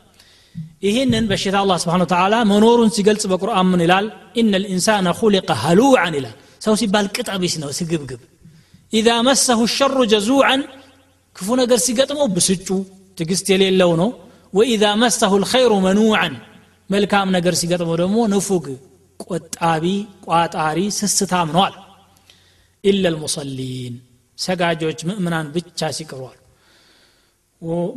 [0.86, 4.06] ይህንን በሽታ አላህ ስብሓን ተዓላ መኖሩን ሲገልጽ በቁርአን ምን ይላል?
[4.36, 6.36] ኢነ ልኢንሳነ ሁሊቀ ሀሉዓን ይላል።
[6.66, 8.22] ሰው ሲባል ቅጠቢስ ነው ስግብግብ።
[8.94, 10.62] ኢዛ መሰሁ ሸሩ ጀዙዓን
[11.36, 12.68] ክፉ ነገር ሲገጥመው ብስጩ
[13.18, 14.10] ትግስት የሌለው ነው።
[14.54, 16.34] ወኢዛ መሰሁ ልኸይሩ መኑዓን
[16.90, 18.66] መልካም ነገር ሲገጥመው ደግሞ ንፉግ
[19.26, 19.86] ቆጣቢ
[20.26, 21.76] ቋጣሪ ስስታም ነዋል
[22.84, 23.96] ኢለ ልሙሰሊን
[24.38, 26.38] ሰጋጆች ምእምናን ብቻ ሲቀሯል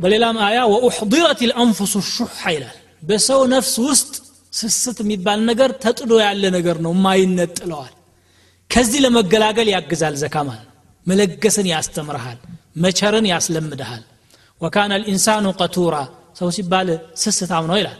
[0.02, 2.78] በሌላም አያ ወኡሕضረት ልአንፉሱ ሹሐ ይላል።
[3.08, 4.12] በሰው ነፍስ ውስጥ
[4.52, 7.92] ስስት የሚባል ነገር ተጥዶ ያለ ነገር ነው ማይነጥለዋል
[8.70, 10.68] ከዚህ ለመገላገል ያግዛል ዘካ ማለት
[11.06, 12.38] መለገስን ያስተምርሃል
[12.82, 14.02] መቸርን ያስለምድሃል።
[14.60, 15.96] وكان الإنسان قتورا
[16.38, 16.88] ሰው ሲባል
[17.22, 17.98] ስስታም ነው ይላል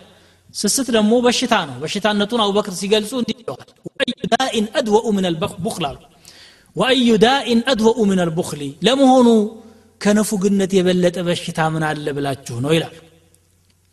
[0.55, 5.99] ስስት ደግሞ በሽታ ነው። በሽታነቱን አቡበክር ሲገልጹ እንዲህ ይለዋል። وأي داء أدوأ من البخل አሉ።
[6.77, 9.29] وأي داء أدوأ من البخل ለመሆኑ
[10.01, 12.95] ከንፉግነት የበለጠ በሽታ ምን አለ ብላችሁ ነው ይላል።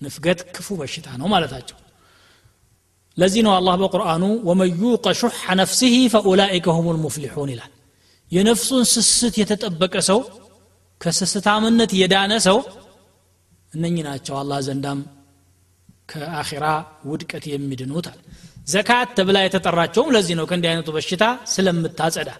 [0.01, 1.77] ንፍገት ክፉ በሽታ ነው ማለታቸው።
[3.17, 7.71] ለዚህ ነው አላህ በቁርአኑ ወመን ዩቀ ሹሐ ነፍሲህ ፈኡላኢከ ሁም ልሙፍሊሑን ይላል።
[8.31, 10.19] የነፍሱን ስስት የተጠበቀ ሰው
[11.01, 12.57] ከስስታምነት የዳነ ሰው
[13.73, 14.99] እነኚህ ናቸው አላህ ዘንዳም
[16.10, 16.66] ከአኺራ
[17.10, 18.18] ውድቀት የሚድኑታል
[18.72, 21.24] ዘካት ተብላ የተጠራቸውም ለዚህ ነው ከእንዲህ አይነቱ በሽታ
[21.54, 22.30] ስለምታጸዳ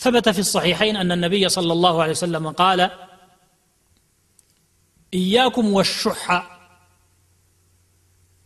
[0.00, 2.80] ثبت في الصحيحين أن النبي صلى الله عليه وسلم قال
[5.12, 6.24] إياكم والشح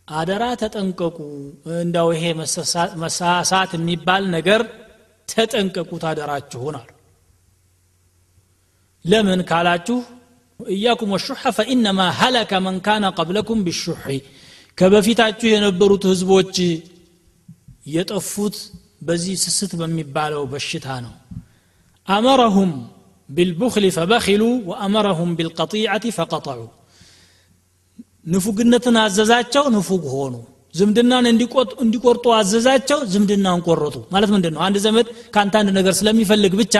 [0.07, 1.17] አደራ ተጠንቀቁ
[1.83, 2.23] እንዳው ይሄ
[3.03, 4.61] መሳሳት የሚባል ነገር
[5.29, 6.89] ተጠንቀቁ ታደራችሁን አሉ
[9.05, 9.97] ለምን ካላችሁ
[10.59, 14.05] እያኩም ወሹሐ ፈኢነማ ሀለከ መን ካነ ቀብለኩም ቢሹሒ
[14.78, 16.54] ከበፊታችሁ የነበሩት ህዝቦች
[17.86, 18.56] የጠፉት
[19.02, 21.14] በዚህ ስስት በሚባለው በሽታ ነው።
[22.08, 22.70] አመረሁም
[23.28, 26.60] ቢልቡክል ፈበኪሉ ወአመረሁም ቢልቀጢዐት ፈቀጠዑ።
[28.32, 30.34] ንፉግነትን አዘዛቸው ንፉግ ሆኑ።
[30.74, 31.24] ዝምድናን
[31.82, 36.76] እንዲቆርጡ አዘዛቸው ዝምድናን ቆረጡ። ማለት ምንድን ነው አንድ ዘመድ ከአንተ አንድ ነገር ስለሚፈልግ ብቻ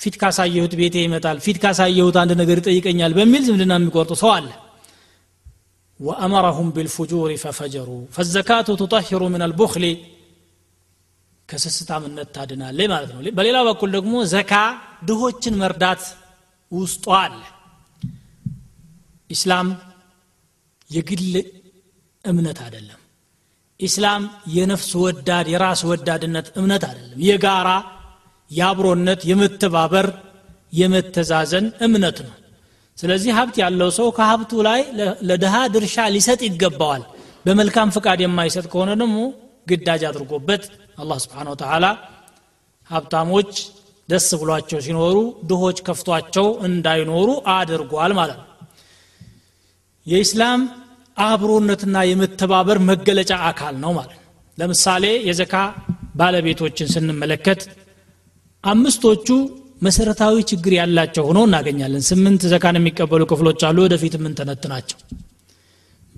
[0.00, 4.46] ፊት ካሳየሁት ቤቴ ይመጣል ፊት ካሳየሁት አንድ ነገር ይጠይቀኛል በሚል ዝምድና የሚቆርጡ ሰው አለ
[5.99, 9.85] وأمرهم بالفجور ففجروا فالزكاة تطهر من البخل
[11.49, 14.53] ከስስታምነት ታድናለች ማለት ነው በሌላ በኩል ደግሞ ዘካ
[15.07, 16.03] ድሆችን መርዳት
[16.71, 17.41] ውስጧ አለ
[19.29, 19.67] ኢስላም
[20.89, 21.35] የግል
[22.25, 23.01] እምነት አይደለም
[23.79, 24.23] ኢስላም
[24.55, 27.69] የነፍስ ወዳድ የራስ ወዳድነት እምነት አይደለም የጋራ
[28.51, 30.07] የአብሮነት የመተባበር
[30.73, 32.33] የመተዛዘን እምነት ነው
[33.00, 34.80] ስለዚህ ሀብት ያለው ሰው ከሀብቱ ላይ
[35.28, 37.02] ለድሃ ድርሻ ሊሰጥ ይገባዋል።
[37.46, 39.18] በመልካም ፍቃድ የማይሰጥ ከሆነ ደግሞ
[39.66, 40.62] ግዳጅ አድርጎበት
[40.98, 41.86] አላህ ስብሓን ወተላ
[42.90, 43.52] ሀብታሞች
[44.08, 45.16] ደስ ብሏቸው ሲኖሩ
[45.50, 48.46] ድሆች ከፍቷቸው እንዳይኖሩ አድርጓል ማለት ነው።
[50.06, 50.60] የኢስላም
[51.16, 54.26] አብሮነትና የመተባበር መገለጫ አካል ነው ማለት ነው።
[54.58, 55.54] ለምሳሌ የዘካ
[56.16, 57.60] ባለቤቶችን ስንመለከት
[58.64, 59.28] አምስቶቹ
[59.80, 64.98] መሰረታዊ ችግር ያላቸው ሆኖ እናገኛለን። ስምንት ዘካን የሚቀበሉ ክፍሎች አሉ ወደፊት የምንተነትናቸው።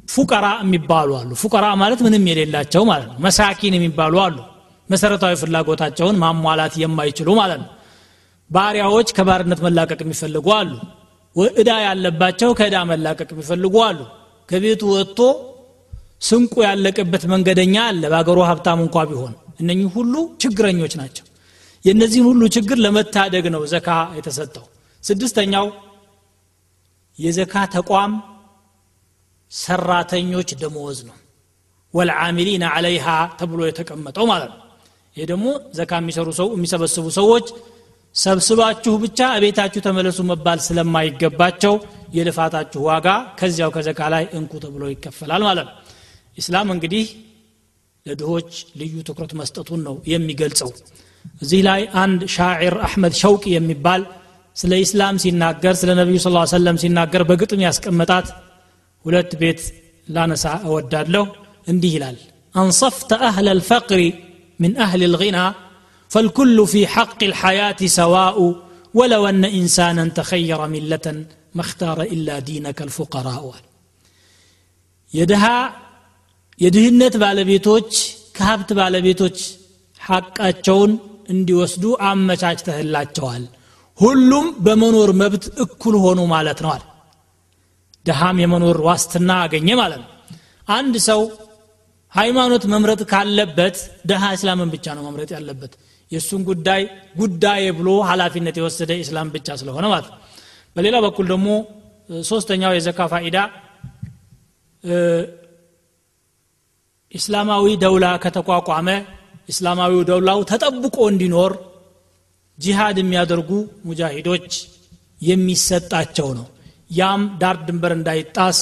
[0.09, 4.39] ፉቀራ የሚባሉ አሉ። ፉቀራ ማለት ምንም የሌላቸው ማለት ነው። መሳኪን የሚባሉ አሉ።
[4.89, 7.71] መሰረታዊ ፍላጎታቸውን ማሟላት የማይችሉ ማለት ነው።
[8.51, 10.73] ባሪያዎች ከባርነት መላቀቅ የሚፈልጉ አሉ።
[11.57, 14.01] እዳ ያለባቸው ከእዳ መላቀቅ የሚፈልጉ አሉ።
[14.49, 15.21] ከቤቱ ወጥቶ
[16.21, 21.25] ስንቁ ያለቀበት መንገደኛ አለ። በአገሩ ሀብታም እንኳ ቢሆን እነኚህ ሁሉ ችግረኞች ናቸው
[21.85, 24.67] የእነዚህን ሁሉ ችግር ለመታደግ ነው ዘካ የተሰጠው።
[25.03, 25.67] ስድስተኛው
[27.19, 28.13] የዘካ ተቋም
[29.53, 31.17] ሰራተኞች ደመወዝ ነው።
[31.95, 33.07] ወልዓሚሊን አለይሃ
[33.41, 34.61] ተብሎ የተቀመጠው ማለት ነው።
[35.17, 37.47] ይህ ደግሞ ዘካ የሚሰሩ ሰው የሚሰበስቡ ሰዎች
[38.15, 41.75] ሰብስባችሁ ብቻ እቤታችሁ ተመለሱ መባል ስለማይገባቸው
[42.15, 43.07] የልፋታችሁ ዋጋ
[43.39, 45.77] ከዚያው ከዘካ ላይ እንኩ ተብሎ ይከፈላል ማለት ነው።
[46.39, 47.05] ኢስላም እንግዲህ
[48.07, 50.71] ለድሆች ልዩ ትኩረት መስጠቱን ነው የሚገልጸው
[51.43, 54.03] እዚህ ላይ አንድ ሻዒር አሕመድ ሸውቂ የሚባል
[54.57, 58.27] ስለ ኢስላም ሲናገር ስለ ነቢዩ ስ ሰለም ሲናገር በግጥም ያስቀመጣት
[59.05, 59.61] ሁለት ቤት
[60.09, 61.25] ላነሳ እወዳለሁ።
[61.67, 62.19] እንዲህ ይላል
[62.55, 64.03] አንሰፍተ አህለ ልፈቅሪ
[64.61, 65.39] ምን አህል ልغና
[66.11, 68.39] ፈልኩሉ ፊ ሐቅ ልሐያት ሰዋኡ
[68.95, 71.19] ወለው አነ ኢንሳናን ተኸየረ ሚለተን
[71.59, 73.47] መክታረ ኢላ ዲነከ ልፉቀራኡ
[75.13, 75.45] የድሃ
[76.59, 77.91] የድህነት ባለቤቶች
[78.37, 79.39] ከሀብት ባለቤቶች
[80.01, 80.93] ሐቃቸውን
[81.29, 83.45] እንዲወስዱ አመቻችተህላቸዋል።
[83.99, 86.83] ሁሉም በመኖር መብት እኩል ሆኑ ማለት ነዋል
[88.07, 90.09] ድሃም የመኖር ዋስትና አገኘ ማለት ነው።
[90.69, 91.21] አንድ ሰው
[92.13, 95.73] ሃይማኖት መምረጥ ካለበት ድሃ እስላምን ብቻ ነው መምረጥ ያለበት።
[96.11, 96.83] የእሱን ጉዳይ
[97.17, 100.19] ጉዳይ ብሎ ኃላፊነት የወሰደ ኢስላም ብቻ ስለሆነ ማለት ነው።
[100.77, 101.49] በሌላ በኩል ደግሞ
[102.25, 103.39] ሶስተኛው የዘካ ፋኢዳ
[107.15, 108.89] ኢስላማዊ ደውላ ከተቋቋመ
[109.53, 111.53] ኢስላማዊው ደውላው ተጠብቆ እንዲኖር
[112.59, 113.51] ጂሃድ የሚያደርጉ
[113.89, 114.49] ሙጃሂዶች
[115.21, 116.47] የሚሰጣቸው ነው።
[116.91, 118.59] ያም ዳር ድንበር እንዳይጣስ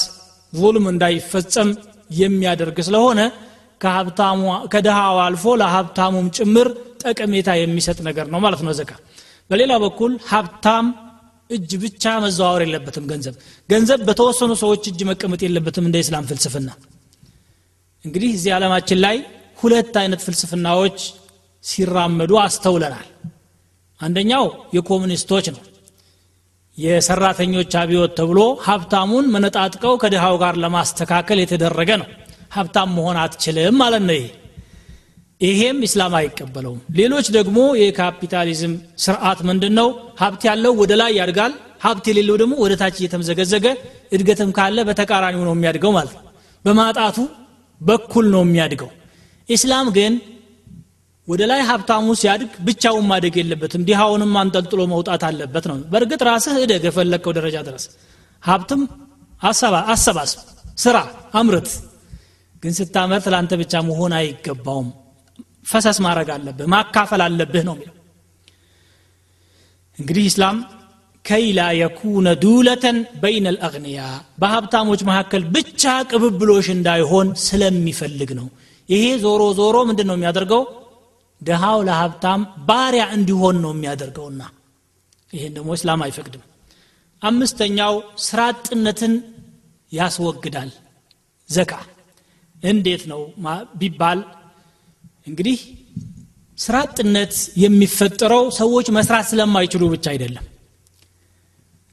[0.53, 1.69] ዙልም እንዳይፈጸም
[2.15, 3.19] የሚያደርግ ስለሆነ
[4.73, 6.67] ከድሃው አልፎ ለሀብታሙም ጭምር
[7.03, 8.91] ጠቀሜታ የሚሰጥ ነገር ነው ማለት ነው ዘካ።
[9.49, 10.87] በሌላ በኩል ሀብታም
[11.49, 13.35] እጅ ብቻ መዘዋወር የለበትም ገንዘብ።
[13.69, 16.69] ገንዘብ በተወሰኑ ሰዎች እጅ መቀመጥ የለበትም እንደ ኢስላም ፍልስፍና።
[18.05, 19.17] እንግዲህ እዚህ ዓለማችን ላይ
[19.61, 20.97] ሁለት አይነት ፍልስፍናዎች
[21.63, 23.07] ሲራመዱ አስተውለናል።
[23.99, 25.61] አንደኛው የኮሙኒስቶች ነው።
[26.77, 32.07] የሰራተኞች አብዮት ተብሎ ሀብታሙን መነጣጥቀው ከድሃው ጋር ለማስተካከል የተደረገ ነው።
[32.53, 34.27] ሀብታም መሆን አትችልም ማለት ነው ይሄ።
[35.41, 39.87] ይሄም ኢስላም አይቀበለውም። ሌሎች ደግሞ የካፒታሊዝም ስርዓት ምንድን ነው
[40.19, 43.67] ሀብት ያለው ወደ ላይ ያድጋል። ሀብት የሌለው ደግሞ ወደ ታች እየተምዘገዘገ
[44.13, 46.25] እድገትም ካለ በተቃራኒው ነው የሚያድገው ማለት ነው።
[46.65, 47.17] በማጣቱ
[47.81, 48.89] በኩል ነው የሚያድገው
[49.49, 50.13] ኢስላም ግን
[51.27, 56.83] ወደ ላይ ሀብታሙ ሲያድግ ብቻውን ማደግ የለበትም። ዲሃውንም አንጠልጥሎ መውጣት አለበት ነው። በእርግጥ ራስህ እደግ
[56.87, 57.85] የፈለግከው ደረጃ ድረስ።
[58.43, 58.81] ሀብትም
[59.91, 60.39] አሰባስብ
[60.77, 60.97] ስራ
[61.33, 61.69] አምርት።
[62.63, 64.89] ግን ስታመርት ለአንተ ብቻ መሆን አይገባውም።
[65.71, 67.95] ፈሰስ ማድረግ አለብህ ማካፈል አለብህ ነው የሚለው።
[69.97, 70.57] እንግዲህ ኢስላም
[71.25, 73.99] ከይ ላ የኩነ ዱለተን በይነ ልአግንያ
[74.41, 78.47] በሀብታሞች መካከል ብቻ ቅብብሎሽ እንዳይሆን ስለሚፈልግ ነው
[78.91, 80.63] ይሄ ዞሮ ዞሮ ምንድን ነው የሚያደርገው?
[81.41, 84.41] ድሃው ለሀብታም ባሪያ እንዲሆን ነው የሚያደርገውና
[85.33, 86.43] ይህን ደግሞ እስላም አይፈቅድም።
[87.21, 87.93] አምስተኛው
[88.25, 89.13] ስራ አጥነትን
[89.91, 90.71] ያስወግዳል።
[91.49, 91.71] ዘካ
[92.63, 93.21] እንዴት ነው
[93.79, 94.19] ቢባል
[95.27, 95.59] እንግዲህ
[96.57, 100.45] ስራ አጥነት የሚፈጠረው ሰዎች መስራት ስለማይችሉ ብቻ አይደለም።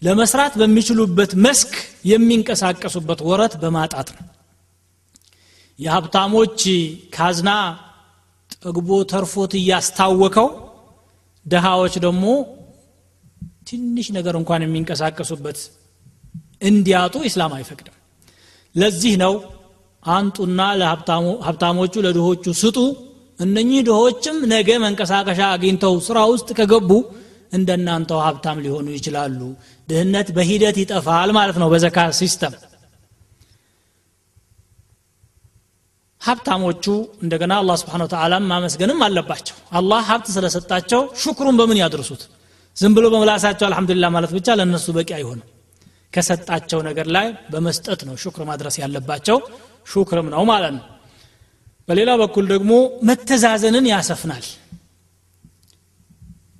[0.03, 1.73] ለመስራት በሚችሉበት መስክ
[2.05, 4.25] የሚንቀሳቀሱበት ወረት በማጣት ነው
[5.79, 6.61] የሀብታሞች
[7.14, 7.51] ካዝና
[8.57, 10.49] ጠግቦ ተርፎት እያስታወከው
[11.47, 12.25] ድሃዎች ደግሞ
[13.69, 15.59] ትንሽ ነገር እንኳን የሚንቀሳቀሱበት
[16.69, 17.95] እንዲያጡ ኢስላም አይፈቅድም።
[18.75, 19.35] ለዚህ ነው
[20.03, 22.79] አንጡና ለሀብታሞቹ ለድሆቹ ስጡ።
[23.38, 26.91] እነኚህ ድሆችም ነገ መንቀሳቀሻ አግኝተው ስራ ውስጥ ከገቡ
[27.53, 29.41] እንደናንተው ሀብታም ሊሆኑ ይችላሉ።
[29.89, 32.55] ድህነት በሂደት ይጠፋል ማለት ነው በዘካ system
[36.23, 36.85] ሀብታሞቹ
[37.23, 42.23] እንደገና አላህ سبحانه وتعالى ማመስገንም አለባቸው። አላህ ሀብት ስለሰጣቸው ሹክሩን በምን ያድርሱት?
[42.77, 45.47] ዝም ብሎ በምላሳቸው አልሐምዱሊላ ማለት ብቻ ለእነሱ በቂ አይሆንም።
[46.12, 49.39] ከሰጣቸው ነገር ላይ በመስጠት ነው ሹክር ማድረስ ያለባቸው።
[49.87, 50.85] ሹክርም ነው ማለት ነው።
[51.89, 52.73] በሌላ በኩል ደግሞ
[53.09, 54.47] መተዛዘንን ያሰፍናል።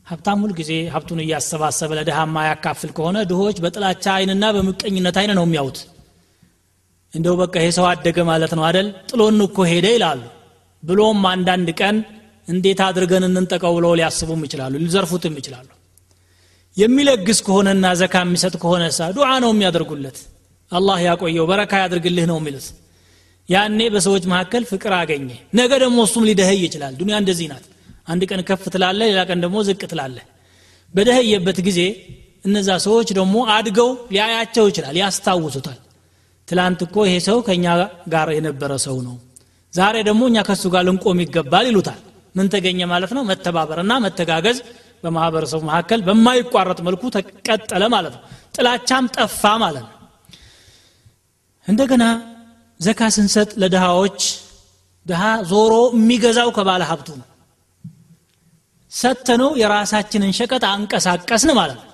[0.07, 5.79] ሀብታም ሁል ጊዜ ሀብቱን እያሰባሰበ ለድሃማ ያካፍል ከሆነ ድሆች በጥላቻ አይንና በምቀኝነት አይን ነው የሚያዩት
[7.15, 10.21] እንደው በቃ ይሄ ሰው አደገ ማለት ነው አደል ጥሎን እኮ ሄደ ይላሉ።
[10.83, 11.97] ብሎም አንዳንድ ቀን
[12.49, 15.69] እንዴት አድርገን እንንጠቀው ብለው ሊያስቡም ይችላሉ ሊዘርፉትም ይችላሉ።
[16.77, 20.19] የሚለግስ ከሆነና ዘካ የሚሰጥ ከሆነ ሳ ዱዓ ነው የሚያደርጉለት።
[20.71, 22.67] አላህ ያቆየው በረካ ያድርግልህ ነው የሚሉት።
[23.49, 25.29] ያኔ በሰዎች መካከል ፍቅር አገኘ።
[25.61, 27.67] ነገ ደግሞ እሱም ሊደህይ ይችላል። ዱኒያ እንደዚህ ናት።
[28.09, 30.17] አንድ ቀን ከፍ ትላለ ሌላ ቀን ደግሞ ዝቅ ትላለ
[30.95, 31.81] በደህየበት ጊዜ
[32.45, 35.79] እነዛ ሰዎች ደግሞ አድገው ሊያያቸው ይችላል ያስታውሱታል
[36.49, 37.67] ትላንት እኮ ይሄ ሰው ከእኛ
[38.09, 39.17] ጋር የነበረ ሰው ነው።
[39.73, 42.01] ዛሬ ደግሞ እኛ ከእሱ ጋር ልንቆም ይገባል ይሉታል።
[42.35, 43.23] ምን ተገኘ ማለት ነው?
[43.31, 44.59] መተባበርና መተጋገዝ
[45.05, 48.23] በማህበረሰቡ መካከል በማይቋረጥ መልኩ ተቀጠለ ማለት ነው።
[48.57, 49.95] ጥላቻም ጠፋ ማለት ነው።
[51.67, 52.05] እንደገና
[52.81, 54.21] ዘካ ስንሰጥ ለድሃዎች
[55.07, 57.27] ድሃ ዞሮ የሚገዛው ከባለ ሀብቱ ነው።
[58.93, 61.85] ሰተነው የራሳችንን ሸቀጥ አንቀሳቀስን ማለት ነው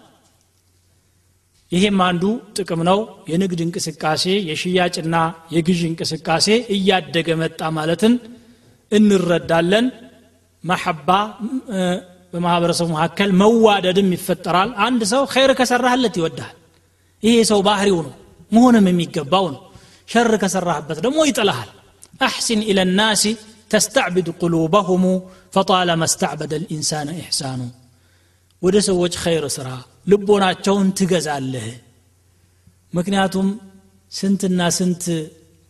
[1.72, 2.24] ይሄም አንዱ
[2.58, 3.00] ጥቅም ነው
[3.32, 5.16] የንግድ እንቅስቃሴ የሽያጭና
[5.56, 8.14] የግዥ እንቅስቃሴ እያደገ መጣ ማለትን
[8.92, 9.88] እንረዳለን
[10.64, 11.10] መሐባ
[12.34, 16.56] በማህበረሰቡ መካከል መዋደድም ይፈጠራል አንድ ሰው ኸይር ከሰራህለት ይወድሃል
[17.24, 18.14] ይሄ ሰው ባህሪው ነው
[18.52, 19.62] መሆንም የሚገባው ነው
[20.10, 21.70] ሸር ከሰራህበት ደግሞ ይጥልሃል
[22.28, 23.24] አሕሲን ኢለ ናሲ
[23.72, 25.04] ተስተዕብድ ቁሉበሁሙ
[25.56, 27.62] ፈጣለማ እስተዕበደ ልኢንሳን ኢሕሳኑ
[28.62, 29.68] ወደ ሰዎች ኸይር ስራ
[30.07, 31.69] ልቦናቸውን ትገዛለህ።
[32.93, 33.49] ምክንያቱም
[34.13, 35.05] ስንትና ስንት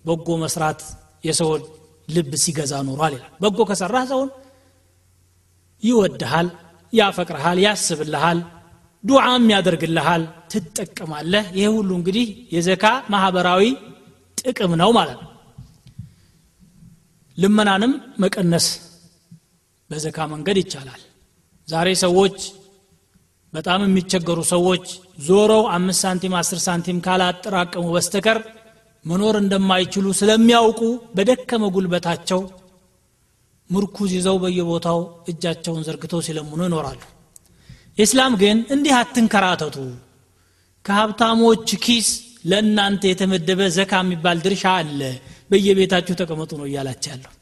[0.05, 0.81] በጎ መስራት
[1.25, 1.63] የሰውን
[2.09, 4.31] ልብ ሲገዛ ኖሯል ይላል። በጎ ከሰራህ ሰውን
[5.83, 6.49] ይወድሃል
[6.93, 8.39] ያፈቅርሃል ያስብልሃል
[9.05, 10.23] ዱዓም ያደርግልሃል
[10.53, 13.63] ትጠቀማለህ። ይሄ ሁሉ እንግዲህ የዘካ ማህበራዊ
[14.39, 15.31] ጥቅም ነው ማለት ነው።
[17.39, 18.67] ልመናንም መቀነስ
[19.91, 21.03] በዘካ መንገድ ይቻላል።
[21.69, 22.37] ዛሬ ሰዎች
[23.55, 24.85] በጣም የሚቸገሩ ሰዎች
[25.27, 28.39] ዞረው አምስት ሳንቲም አስር ሳንቲም ካላጠራቀሙ በስተቀር
[29.05, 30.81] መኖር እንደማይችሉ ስለሚያውቁ
[31.17, 32.41] በደከመ ጉልበታቸው
[33.71, 34.99] ምርኩዝ ይዘው በየቦታው
[35.31, 37.01] እጃቸውን ዘርግተው ሲለምኑ ይኖራሉ።
[37.99, 39.77] ኢስላም ግን እንዲህ አትንከራተቱ።
[40.85, 42.09] ከሀብታሞች ኪስ
[42.45, 45.01] ለእናንተ የተመደበ ዘካ የሚባል ድርሻ አለ
[45.51, 47.33] በየቤታችሁ ተቀመጡ ነው እያላቸው ያለው።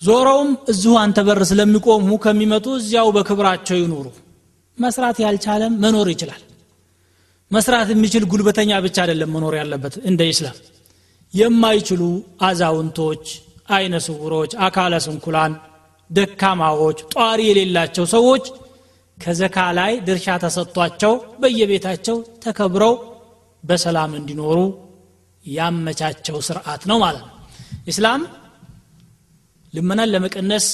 [0.00, 4.06] ዞረውም እዚሁ አንተ በር ስለሚቆሙ ከሚመጡ እዚያው በክብራቸው ይኑሩ
[4.78, 6.42] መስራት ያልቻለም መኖር ይችላል።
[7.50, 10.56] መስራት የሚችል ጉልበተኛ ብቻ አይደለም መኖር ያለበት እንደ ኢስላም።
[11.34, 12.02] የማይችሉ
[12.48, 13.24] አዛውንቶች
[13.68, 15.52] አይነ ስውሮች አካለ ስንኩላን
[16.10, 18.44] ደካማዎች ጧሪ የሌላቸው ሰዎች
[19.18, 22.94] ከዘካ ላይ ድርሻ ተሰጥቷቸው በየቤታቸው ተከብረው
[23.64, 24.58] በሰላም እንዲኖሩ
[25.44, 27.30] ያመቻቸው ስርዓት ነው ማለት ነው።
[27.86, 28.22] ኢስላም
[29.74, 30.66] ልመናን ለመቀነስ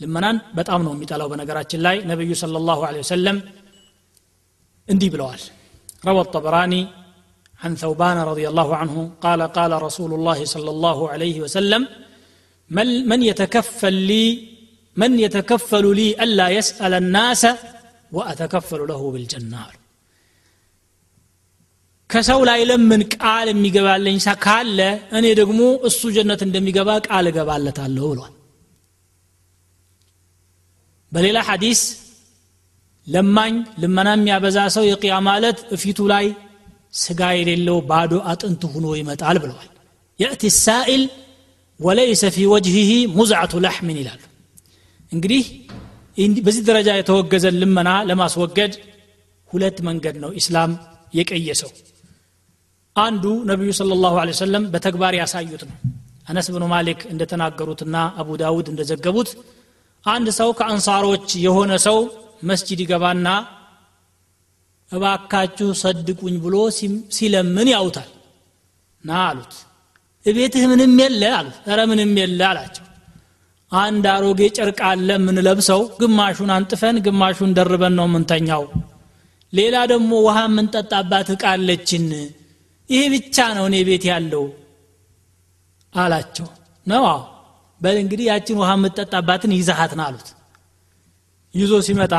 [0.00, 3.36] ልመናን በጣም ነው የሚጠላው በነገራችን ላይ ነቢዩ صلى الله عليه وسلم
[4.88, 5.42] እንዲህ ብለዋል
[6.08, 6.82] روى الطبراني
[7.62, 11.82] عن ثوبان رضي الله عنه قال قال رسول الله صلى الله عليه وسلم
[13.10, 14.24] من يتكفل لي
[14.96, 17.42] من يتكفل لي ألا يسأل الناس
[18.12, 19.62] وأتكفل له بالجنة
[22.10, 24.78] ከሰው ላይ ለምን ቃል የሚገባለኝ ካለ
[25.16, 28.34] እኔ ደግሞ እሱ ጀነት እንደሚገባ ቃል እገባለታለሁ ብሏል
[31.11, 31.81] በሌላ ሐዲስ
[33.07, 36.25] ለማኝ ልመና የሚያበዛ ሰው የቅያማ ዕለት እፊቱ ላይ
[36.99, 39.69] ስጋ የሌለው ባዶ አጥንቱ ሁኖ ይመጣል ብለዋል።
[40.19, 41.03] የእቲ ሳኢል
[41.79, 44.21] ወለይሰ ፊ ወጅሂህ ሙዝዓቱ ላሕምን ይላሉ።
[45.11, 45.43] እንግዲህ
[46.45, 48.73] በዚህ ደረጃ የተወገዘን ልመና ለማስወገድ
[49.51, 50.71] ሁለት መንገድ ነው ኢስላም
[51.13, 51.71] የቀየሰው።
[52.95, 55.75] አንዱ ነቢዩ ስለ ላሁ ሰለም በተግባር ያሳዩት ነው።
[56.29, 59.29] አነስ ብኑ ማሊክ እንደተናገሩትና አቡ ዳውድ እንደዘገቡት
[60.05, 61.97] አንድ ሰው ከአንሳሮች የሆነ ሰው
[62.43, 63.27] መስጂድ ይገባና
[64.89, 66.55] እባካችሁ ሰድቁኝ ብሎ
[67.15, 68.09] ሲለምን ያውታል።
[69.03, 69.53] ና አሉት።
[70.25, 72.85] እቤትህ ምንም የለ አሉት። ረ ምንም የለ አላቸው።
[73.71, 78.63] አንድ አሮጌ ጨርቅ አለ የምንለብሰው ግማሹን አንጥፈን ግማሹን ደርበን ነው ምንተኛው
[79.53, 82.07] ሌላ ደግሞ ውሃ የምንጠጣባት እቃ አለችን።
[82.89, 84.45] ይህ ብቻ ነው እኔ ቤት ያለው
[85.93, 86.47] አላቸው።
[86.85, 87.05] ነው
[87.81, 90.27] በል እንግዲህ ያችን ውሃ የምትጠጣባትን ይዛሃትን አሉት።
[91.53, 92.13] ይዞ ሲመጣ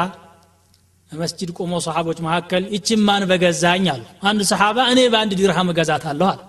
[1.11, 6.41] መስጅድ ቆሞ ሰሓቦች መካከል ይችን ማን በገዛኝ አሉ። አንድ ሰሓባ እኔ በአንድ ድርሃም እገዛታለሁ አለ።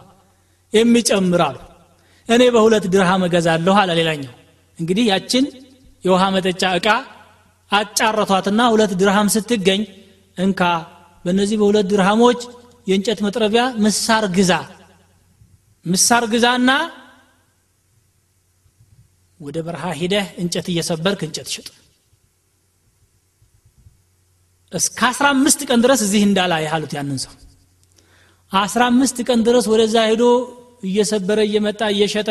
[0.73, 1.57] የሚጨምር አሉ።
[2.29, 4.33] እኔ በሁለት ድርሃም እገዛለሁ አለ ሌላኛው።
[4.77, 5.45] እንግዲህ ያችን
[6.03, 6.87] የውሃ መጠጫ እቃ
[7.71, 9.81] አጫረቷትና ሁለት ድርሃም ስትገኝ
[10.37, 10.61] እንካ
[11.25, 12.39] በእነዚህ በሁለት ድርሃሞች
[12.87, 14.53] የእንጨት መጥረቢያ ምሳር ግዛ።
[15.85, 16.69] ምሳር ግዛና
[19.41, 21.67] ወደ በረሃ ሂደህ እንጨት እየሰበርክ እንጨት ሽጥ።
[24.71, 27.33] እስከ አስራ አምስት ቀን ድረስ እዚህ እንዳላ ያሉት ያንን ሰው።
[28.51, 30.23] አስራ አምስት ቀን ድረስ ወደዛ ሄዶ
[30.83, 32.29] እየሰበረ እየመጣ እየሸጠ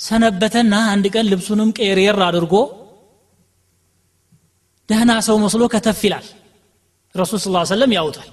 [0.00, 2.54] ሰነበተና አንድ ቀን ልብሱንም ቀየር አድርጎ
[4.88, 6.26] ደህና ሰው መስሎ ከተፍ ይላል።
[7.14, 8.28] ረሱል ስ ሰለም ያውታል።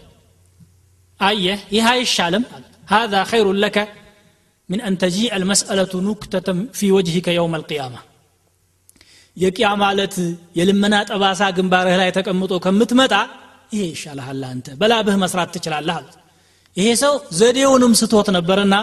[1.20, 2.44] አየህ ይህ አይሻልም?
[2.92, 3.78] ሀዛ ኸይሩን ለከ
[4.69, 6.49] من أن تجيء المسألة نكتة
[6.79, 8.01] في وجهك يوم القيامة
[9.37, 10.15] የቂያ ማለት
[10.59, 13.15] የልመና ጠባሳ ግንባርህ ላይ ተቀምጦ ከምትመጣ
[13.75, 16.15] ይሄ ይሻልሃል አንተ በላብህ መስራት ትችላለህ አሉት
[16.77, 18.75] ይሄ ሰው ዘዴውንም ስቶት ነበርና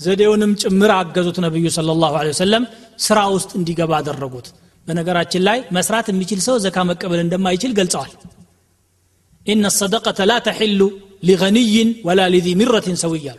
[0.00, 2.64] ዘዴውንም ጭምር አገዙት ነቢዩ ስለ ላሁ ወሰለም
[3.06, 4.48] ስራ ውስጥ እንዲገባ አደረጉት
[4.86, 8.12] በነገራችን ላይ መስራት የሚችል ሰው ዘካ መቀበል እንደማይችል ገልጸዋል
[9.46, 10.80] ኢነ ሰደቀተ ላ ተሕሉ
[11.28, 13.38] ሊገኒይን ወላ ሊዚ ሚረትን ሰው እያሉ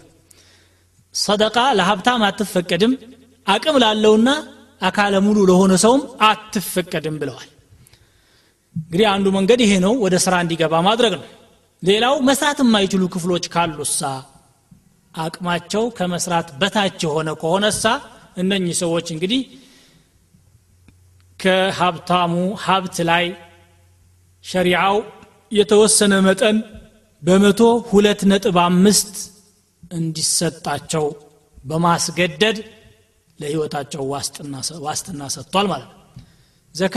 [1.17, 2.93] ሰደቃ ለሀብታም አትፈቀድም
[3.47, 4.29] አቅም ላለውና
[4.81, 7.51] አካለ ሙሉ ለሆነ ሰውም አትፈቀድም ብለዋል።
[8.77, 11.25] እንግዲህ አንዱ መንገድ ይሄ ነው ወደ ስራ እንዲገባ ማድረግ ነው።
[11.83, 14.01] ሌላው መስራት የማይችሉ ክፍሎች ካሉሳ
[15.14, 17.85] አቅማቸው ከመስራት በታች የሆነ ከሆነሳ
[18.37, 19.41] እነኚህ ሰዎች እንግዲህ
[21.41, 22.33] ከሀብታሙ
[22.64, 23.25] ሀብት ላይ
[24.45, 24.97] ሸሪዓው
[25.53, 26.57] የተወሰነ መጠን
[27.23, 27.61] በመቶ
[27.91, 29.14] ሁለት ነጥብ አምስት
[29.91, 31.05] እንዲሰጣቸው
[31.64, 32.59] በማስገደድ
[33.39, 34.03] ለህይወታቸው
[34.87, 36.03] ዋስትና ሰጥቷል ማለት ነው።
[36.74, 36.97] ዘካ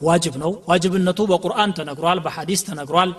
[0.00, 3.10] ዋጅብ ነው። ዋጅብነቱ በቁርአን ተነግሯል በሐዲስ ተነግሯል።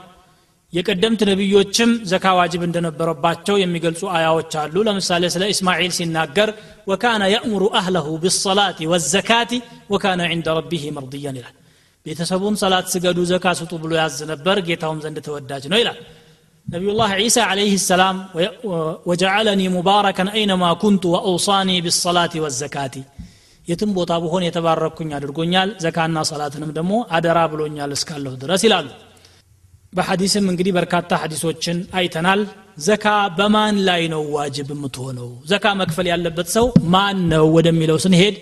[0.74, 6.49] የቀደምት ነቢዮችም ዘካ ዋጅብ እንደነበረባቸው የሚገልጹ አያዎች አሉ። ለምሳሌ ስለ እስማዒል ሲናገር
[6.88, 9.51] ወካነ የእሙሩ አህለሁ ብሰላት ወዘካቲ
[9.93, 11.55] ወካነ ዕንደ ረቢህ መርድያን ይላል።
[12.05, 15.99] ቤተሰቡን ሰላት ስገዱ ዘካ ስጡ ብሎ ያዝ ነበር። ጌታውም ዘንድ ተወዳጅ ነው ይላል
[16.68, 18.18] ነቢዩላህ ዒሳ ዓለይህ ሰላም
[19.09, 22.95] ወጀዓለኒ ሙባረከን አይነማ ኩንቱ ወአውሳኒ ብሰላት ወዘካቲ
[23.68, 28.88] የትም ቦታ ብሆን የተባረኩኝ አድርጎኛል ዘካና ሰላትንም ደግሞ አደራ ብሎኛል እስካለሁ ድረስ ይላሉ
[29.93, 32.41] በሐዲስም እንግዲህ በርካታ ሐዲሶችን አይተናል
[32.86, 33.05] ዘካ
[33.38, 38.36] በማን ላይ ነው ዋጅብ የምትሆነው ዘካ መክፈል ያለበት ሰው ማን ነው ወደሚለው ስንሄድ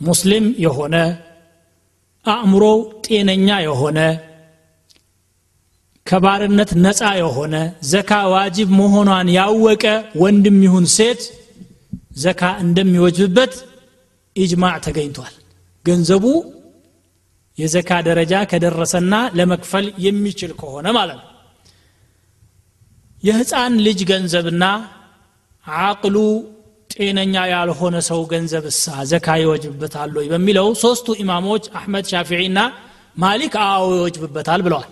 [0.00, 0.96] ሙስሊም የሆነ
[2.26, 3.98] አእምሮው ጤነኛ የሆነ
[6.10, 7.56] ከባርነት ነፃ የሆነ
[7.90, 9.84] ዘካ ዋጅብ መሆኗን ያወቀ
[10.22, 11.20] ወንድም ይሁን ሴት
[12.22, 13.52] ዘካ እንደሚወጅብበት
[14.36, 15.34] ኢጅማዕ ተገኝቷል።
[15.84, 16.24] ገንዘቡ
[17.58, 21.26] የዘካ ደረጃ ከደረሰና ለመክፈል የሚችል ከሆነ ማለት ነው።
[23.22, 24.64] የህፃን ልጅ ገንዘብና
[25.84, 26.16] አቅሉ
[26.90, 32.58] ጤነኛ ያልሆነ ሰው ገንዘብ እሳ ዘካ ይወጅብበታል ወይ በሚለው ሶስቱ ኢማሞች አሕመድ ሻፊዒና
[33.16, 34.88] ማሊክ አዎ ይወጅብበታል ብለዋል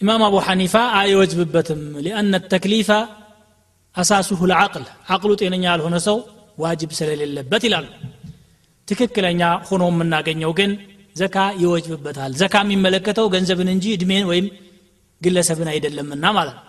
[0.00, 2.90] ኢማም አቡ ሐኒፋ አይወጅብበትም ሊአነ ተክሊፈ
[3.96, 4.84] አሳሱሁ ልዓቅል
[5.14, 6.16] አቅሉ ጤነኛ ያልሆነ ሰው
[6.64, 7.86] ዋጅብ ስለሌለበት ይላሉ
[8.88, 10.70] ትክክለኛ ሆኖ የምናገኘው ግን
[11.20, 14.46] ዘካ ይወጅብበታል ዘካ የሚመለከተው ገንዘብን እንጂ እድሜን ወይም
[15.22, 16.64] ግለሰብን አይደለምና ማለት ነው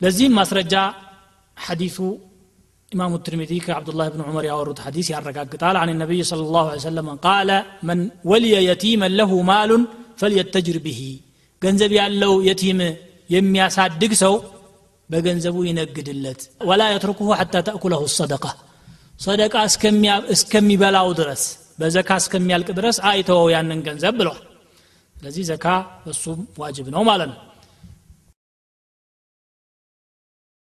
[0.00, 0.74] ለዚህም ማስረጃ
[1.56, 1.96] ሐዲሱ
[2.92, 7.50] ኢማሙ ትርሚዚ ከዓብዱላህ ብን ዑመር ያወሩት ሐዲስ ያረጋግጣል አን ነቢይ صلى الله عليه وسلم قال
[7.88, 7.98] من
[8.30, 9.70] ولي يتيما له مال
[10.20, 11.00] فليتجر به
[11.61, 12.79] ገንዘብ ያለው የቲም
[13.29, 14.33] የሚያሳድግ ሰው
[15.09, 18.43] በገንዘቡ ይነግድለት። ወላ የትርኩሁ ሐታ ተእኩለሁ ሰደቃ።
[19.19, 19.53] ሰደቃ
[20.35, 21.43] እስከሚበላው ድረስ
[21.79, 24.41] በዘካ እስከሚያልቅ ድረስ አይተወው ያንን ገንዘብ ብለዋል
[25.15, 25.65] ስለዚህ ዘካ
[26.11, 27.39] እሱም ዋጅብ ነው ማለት ነው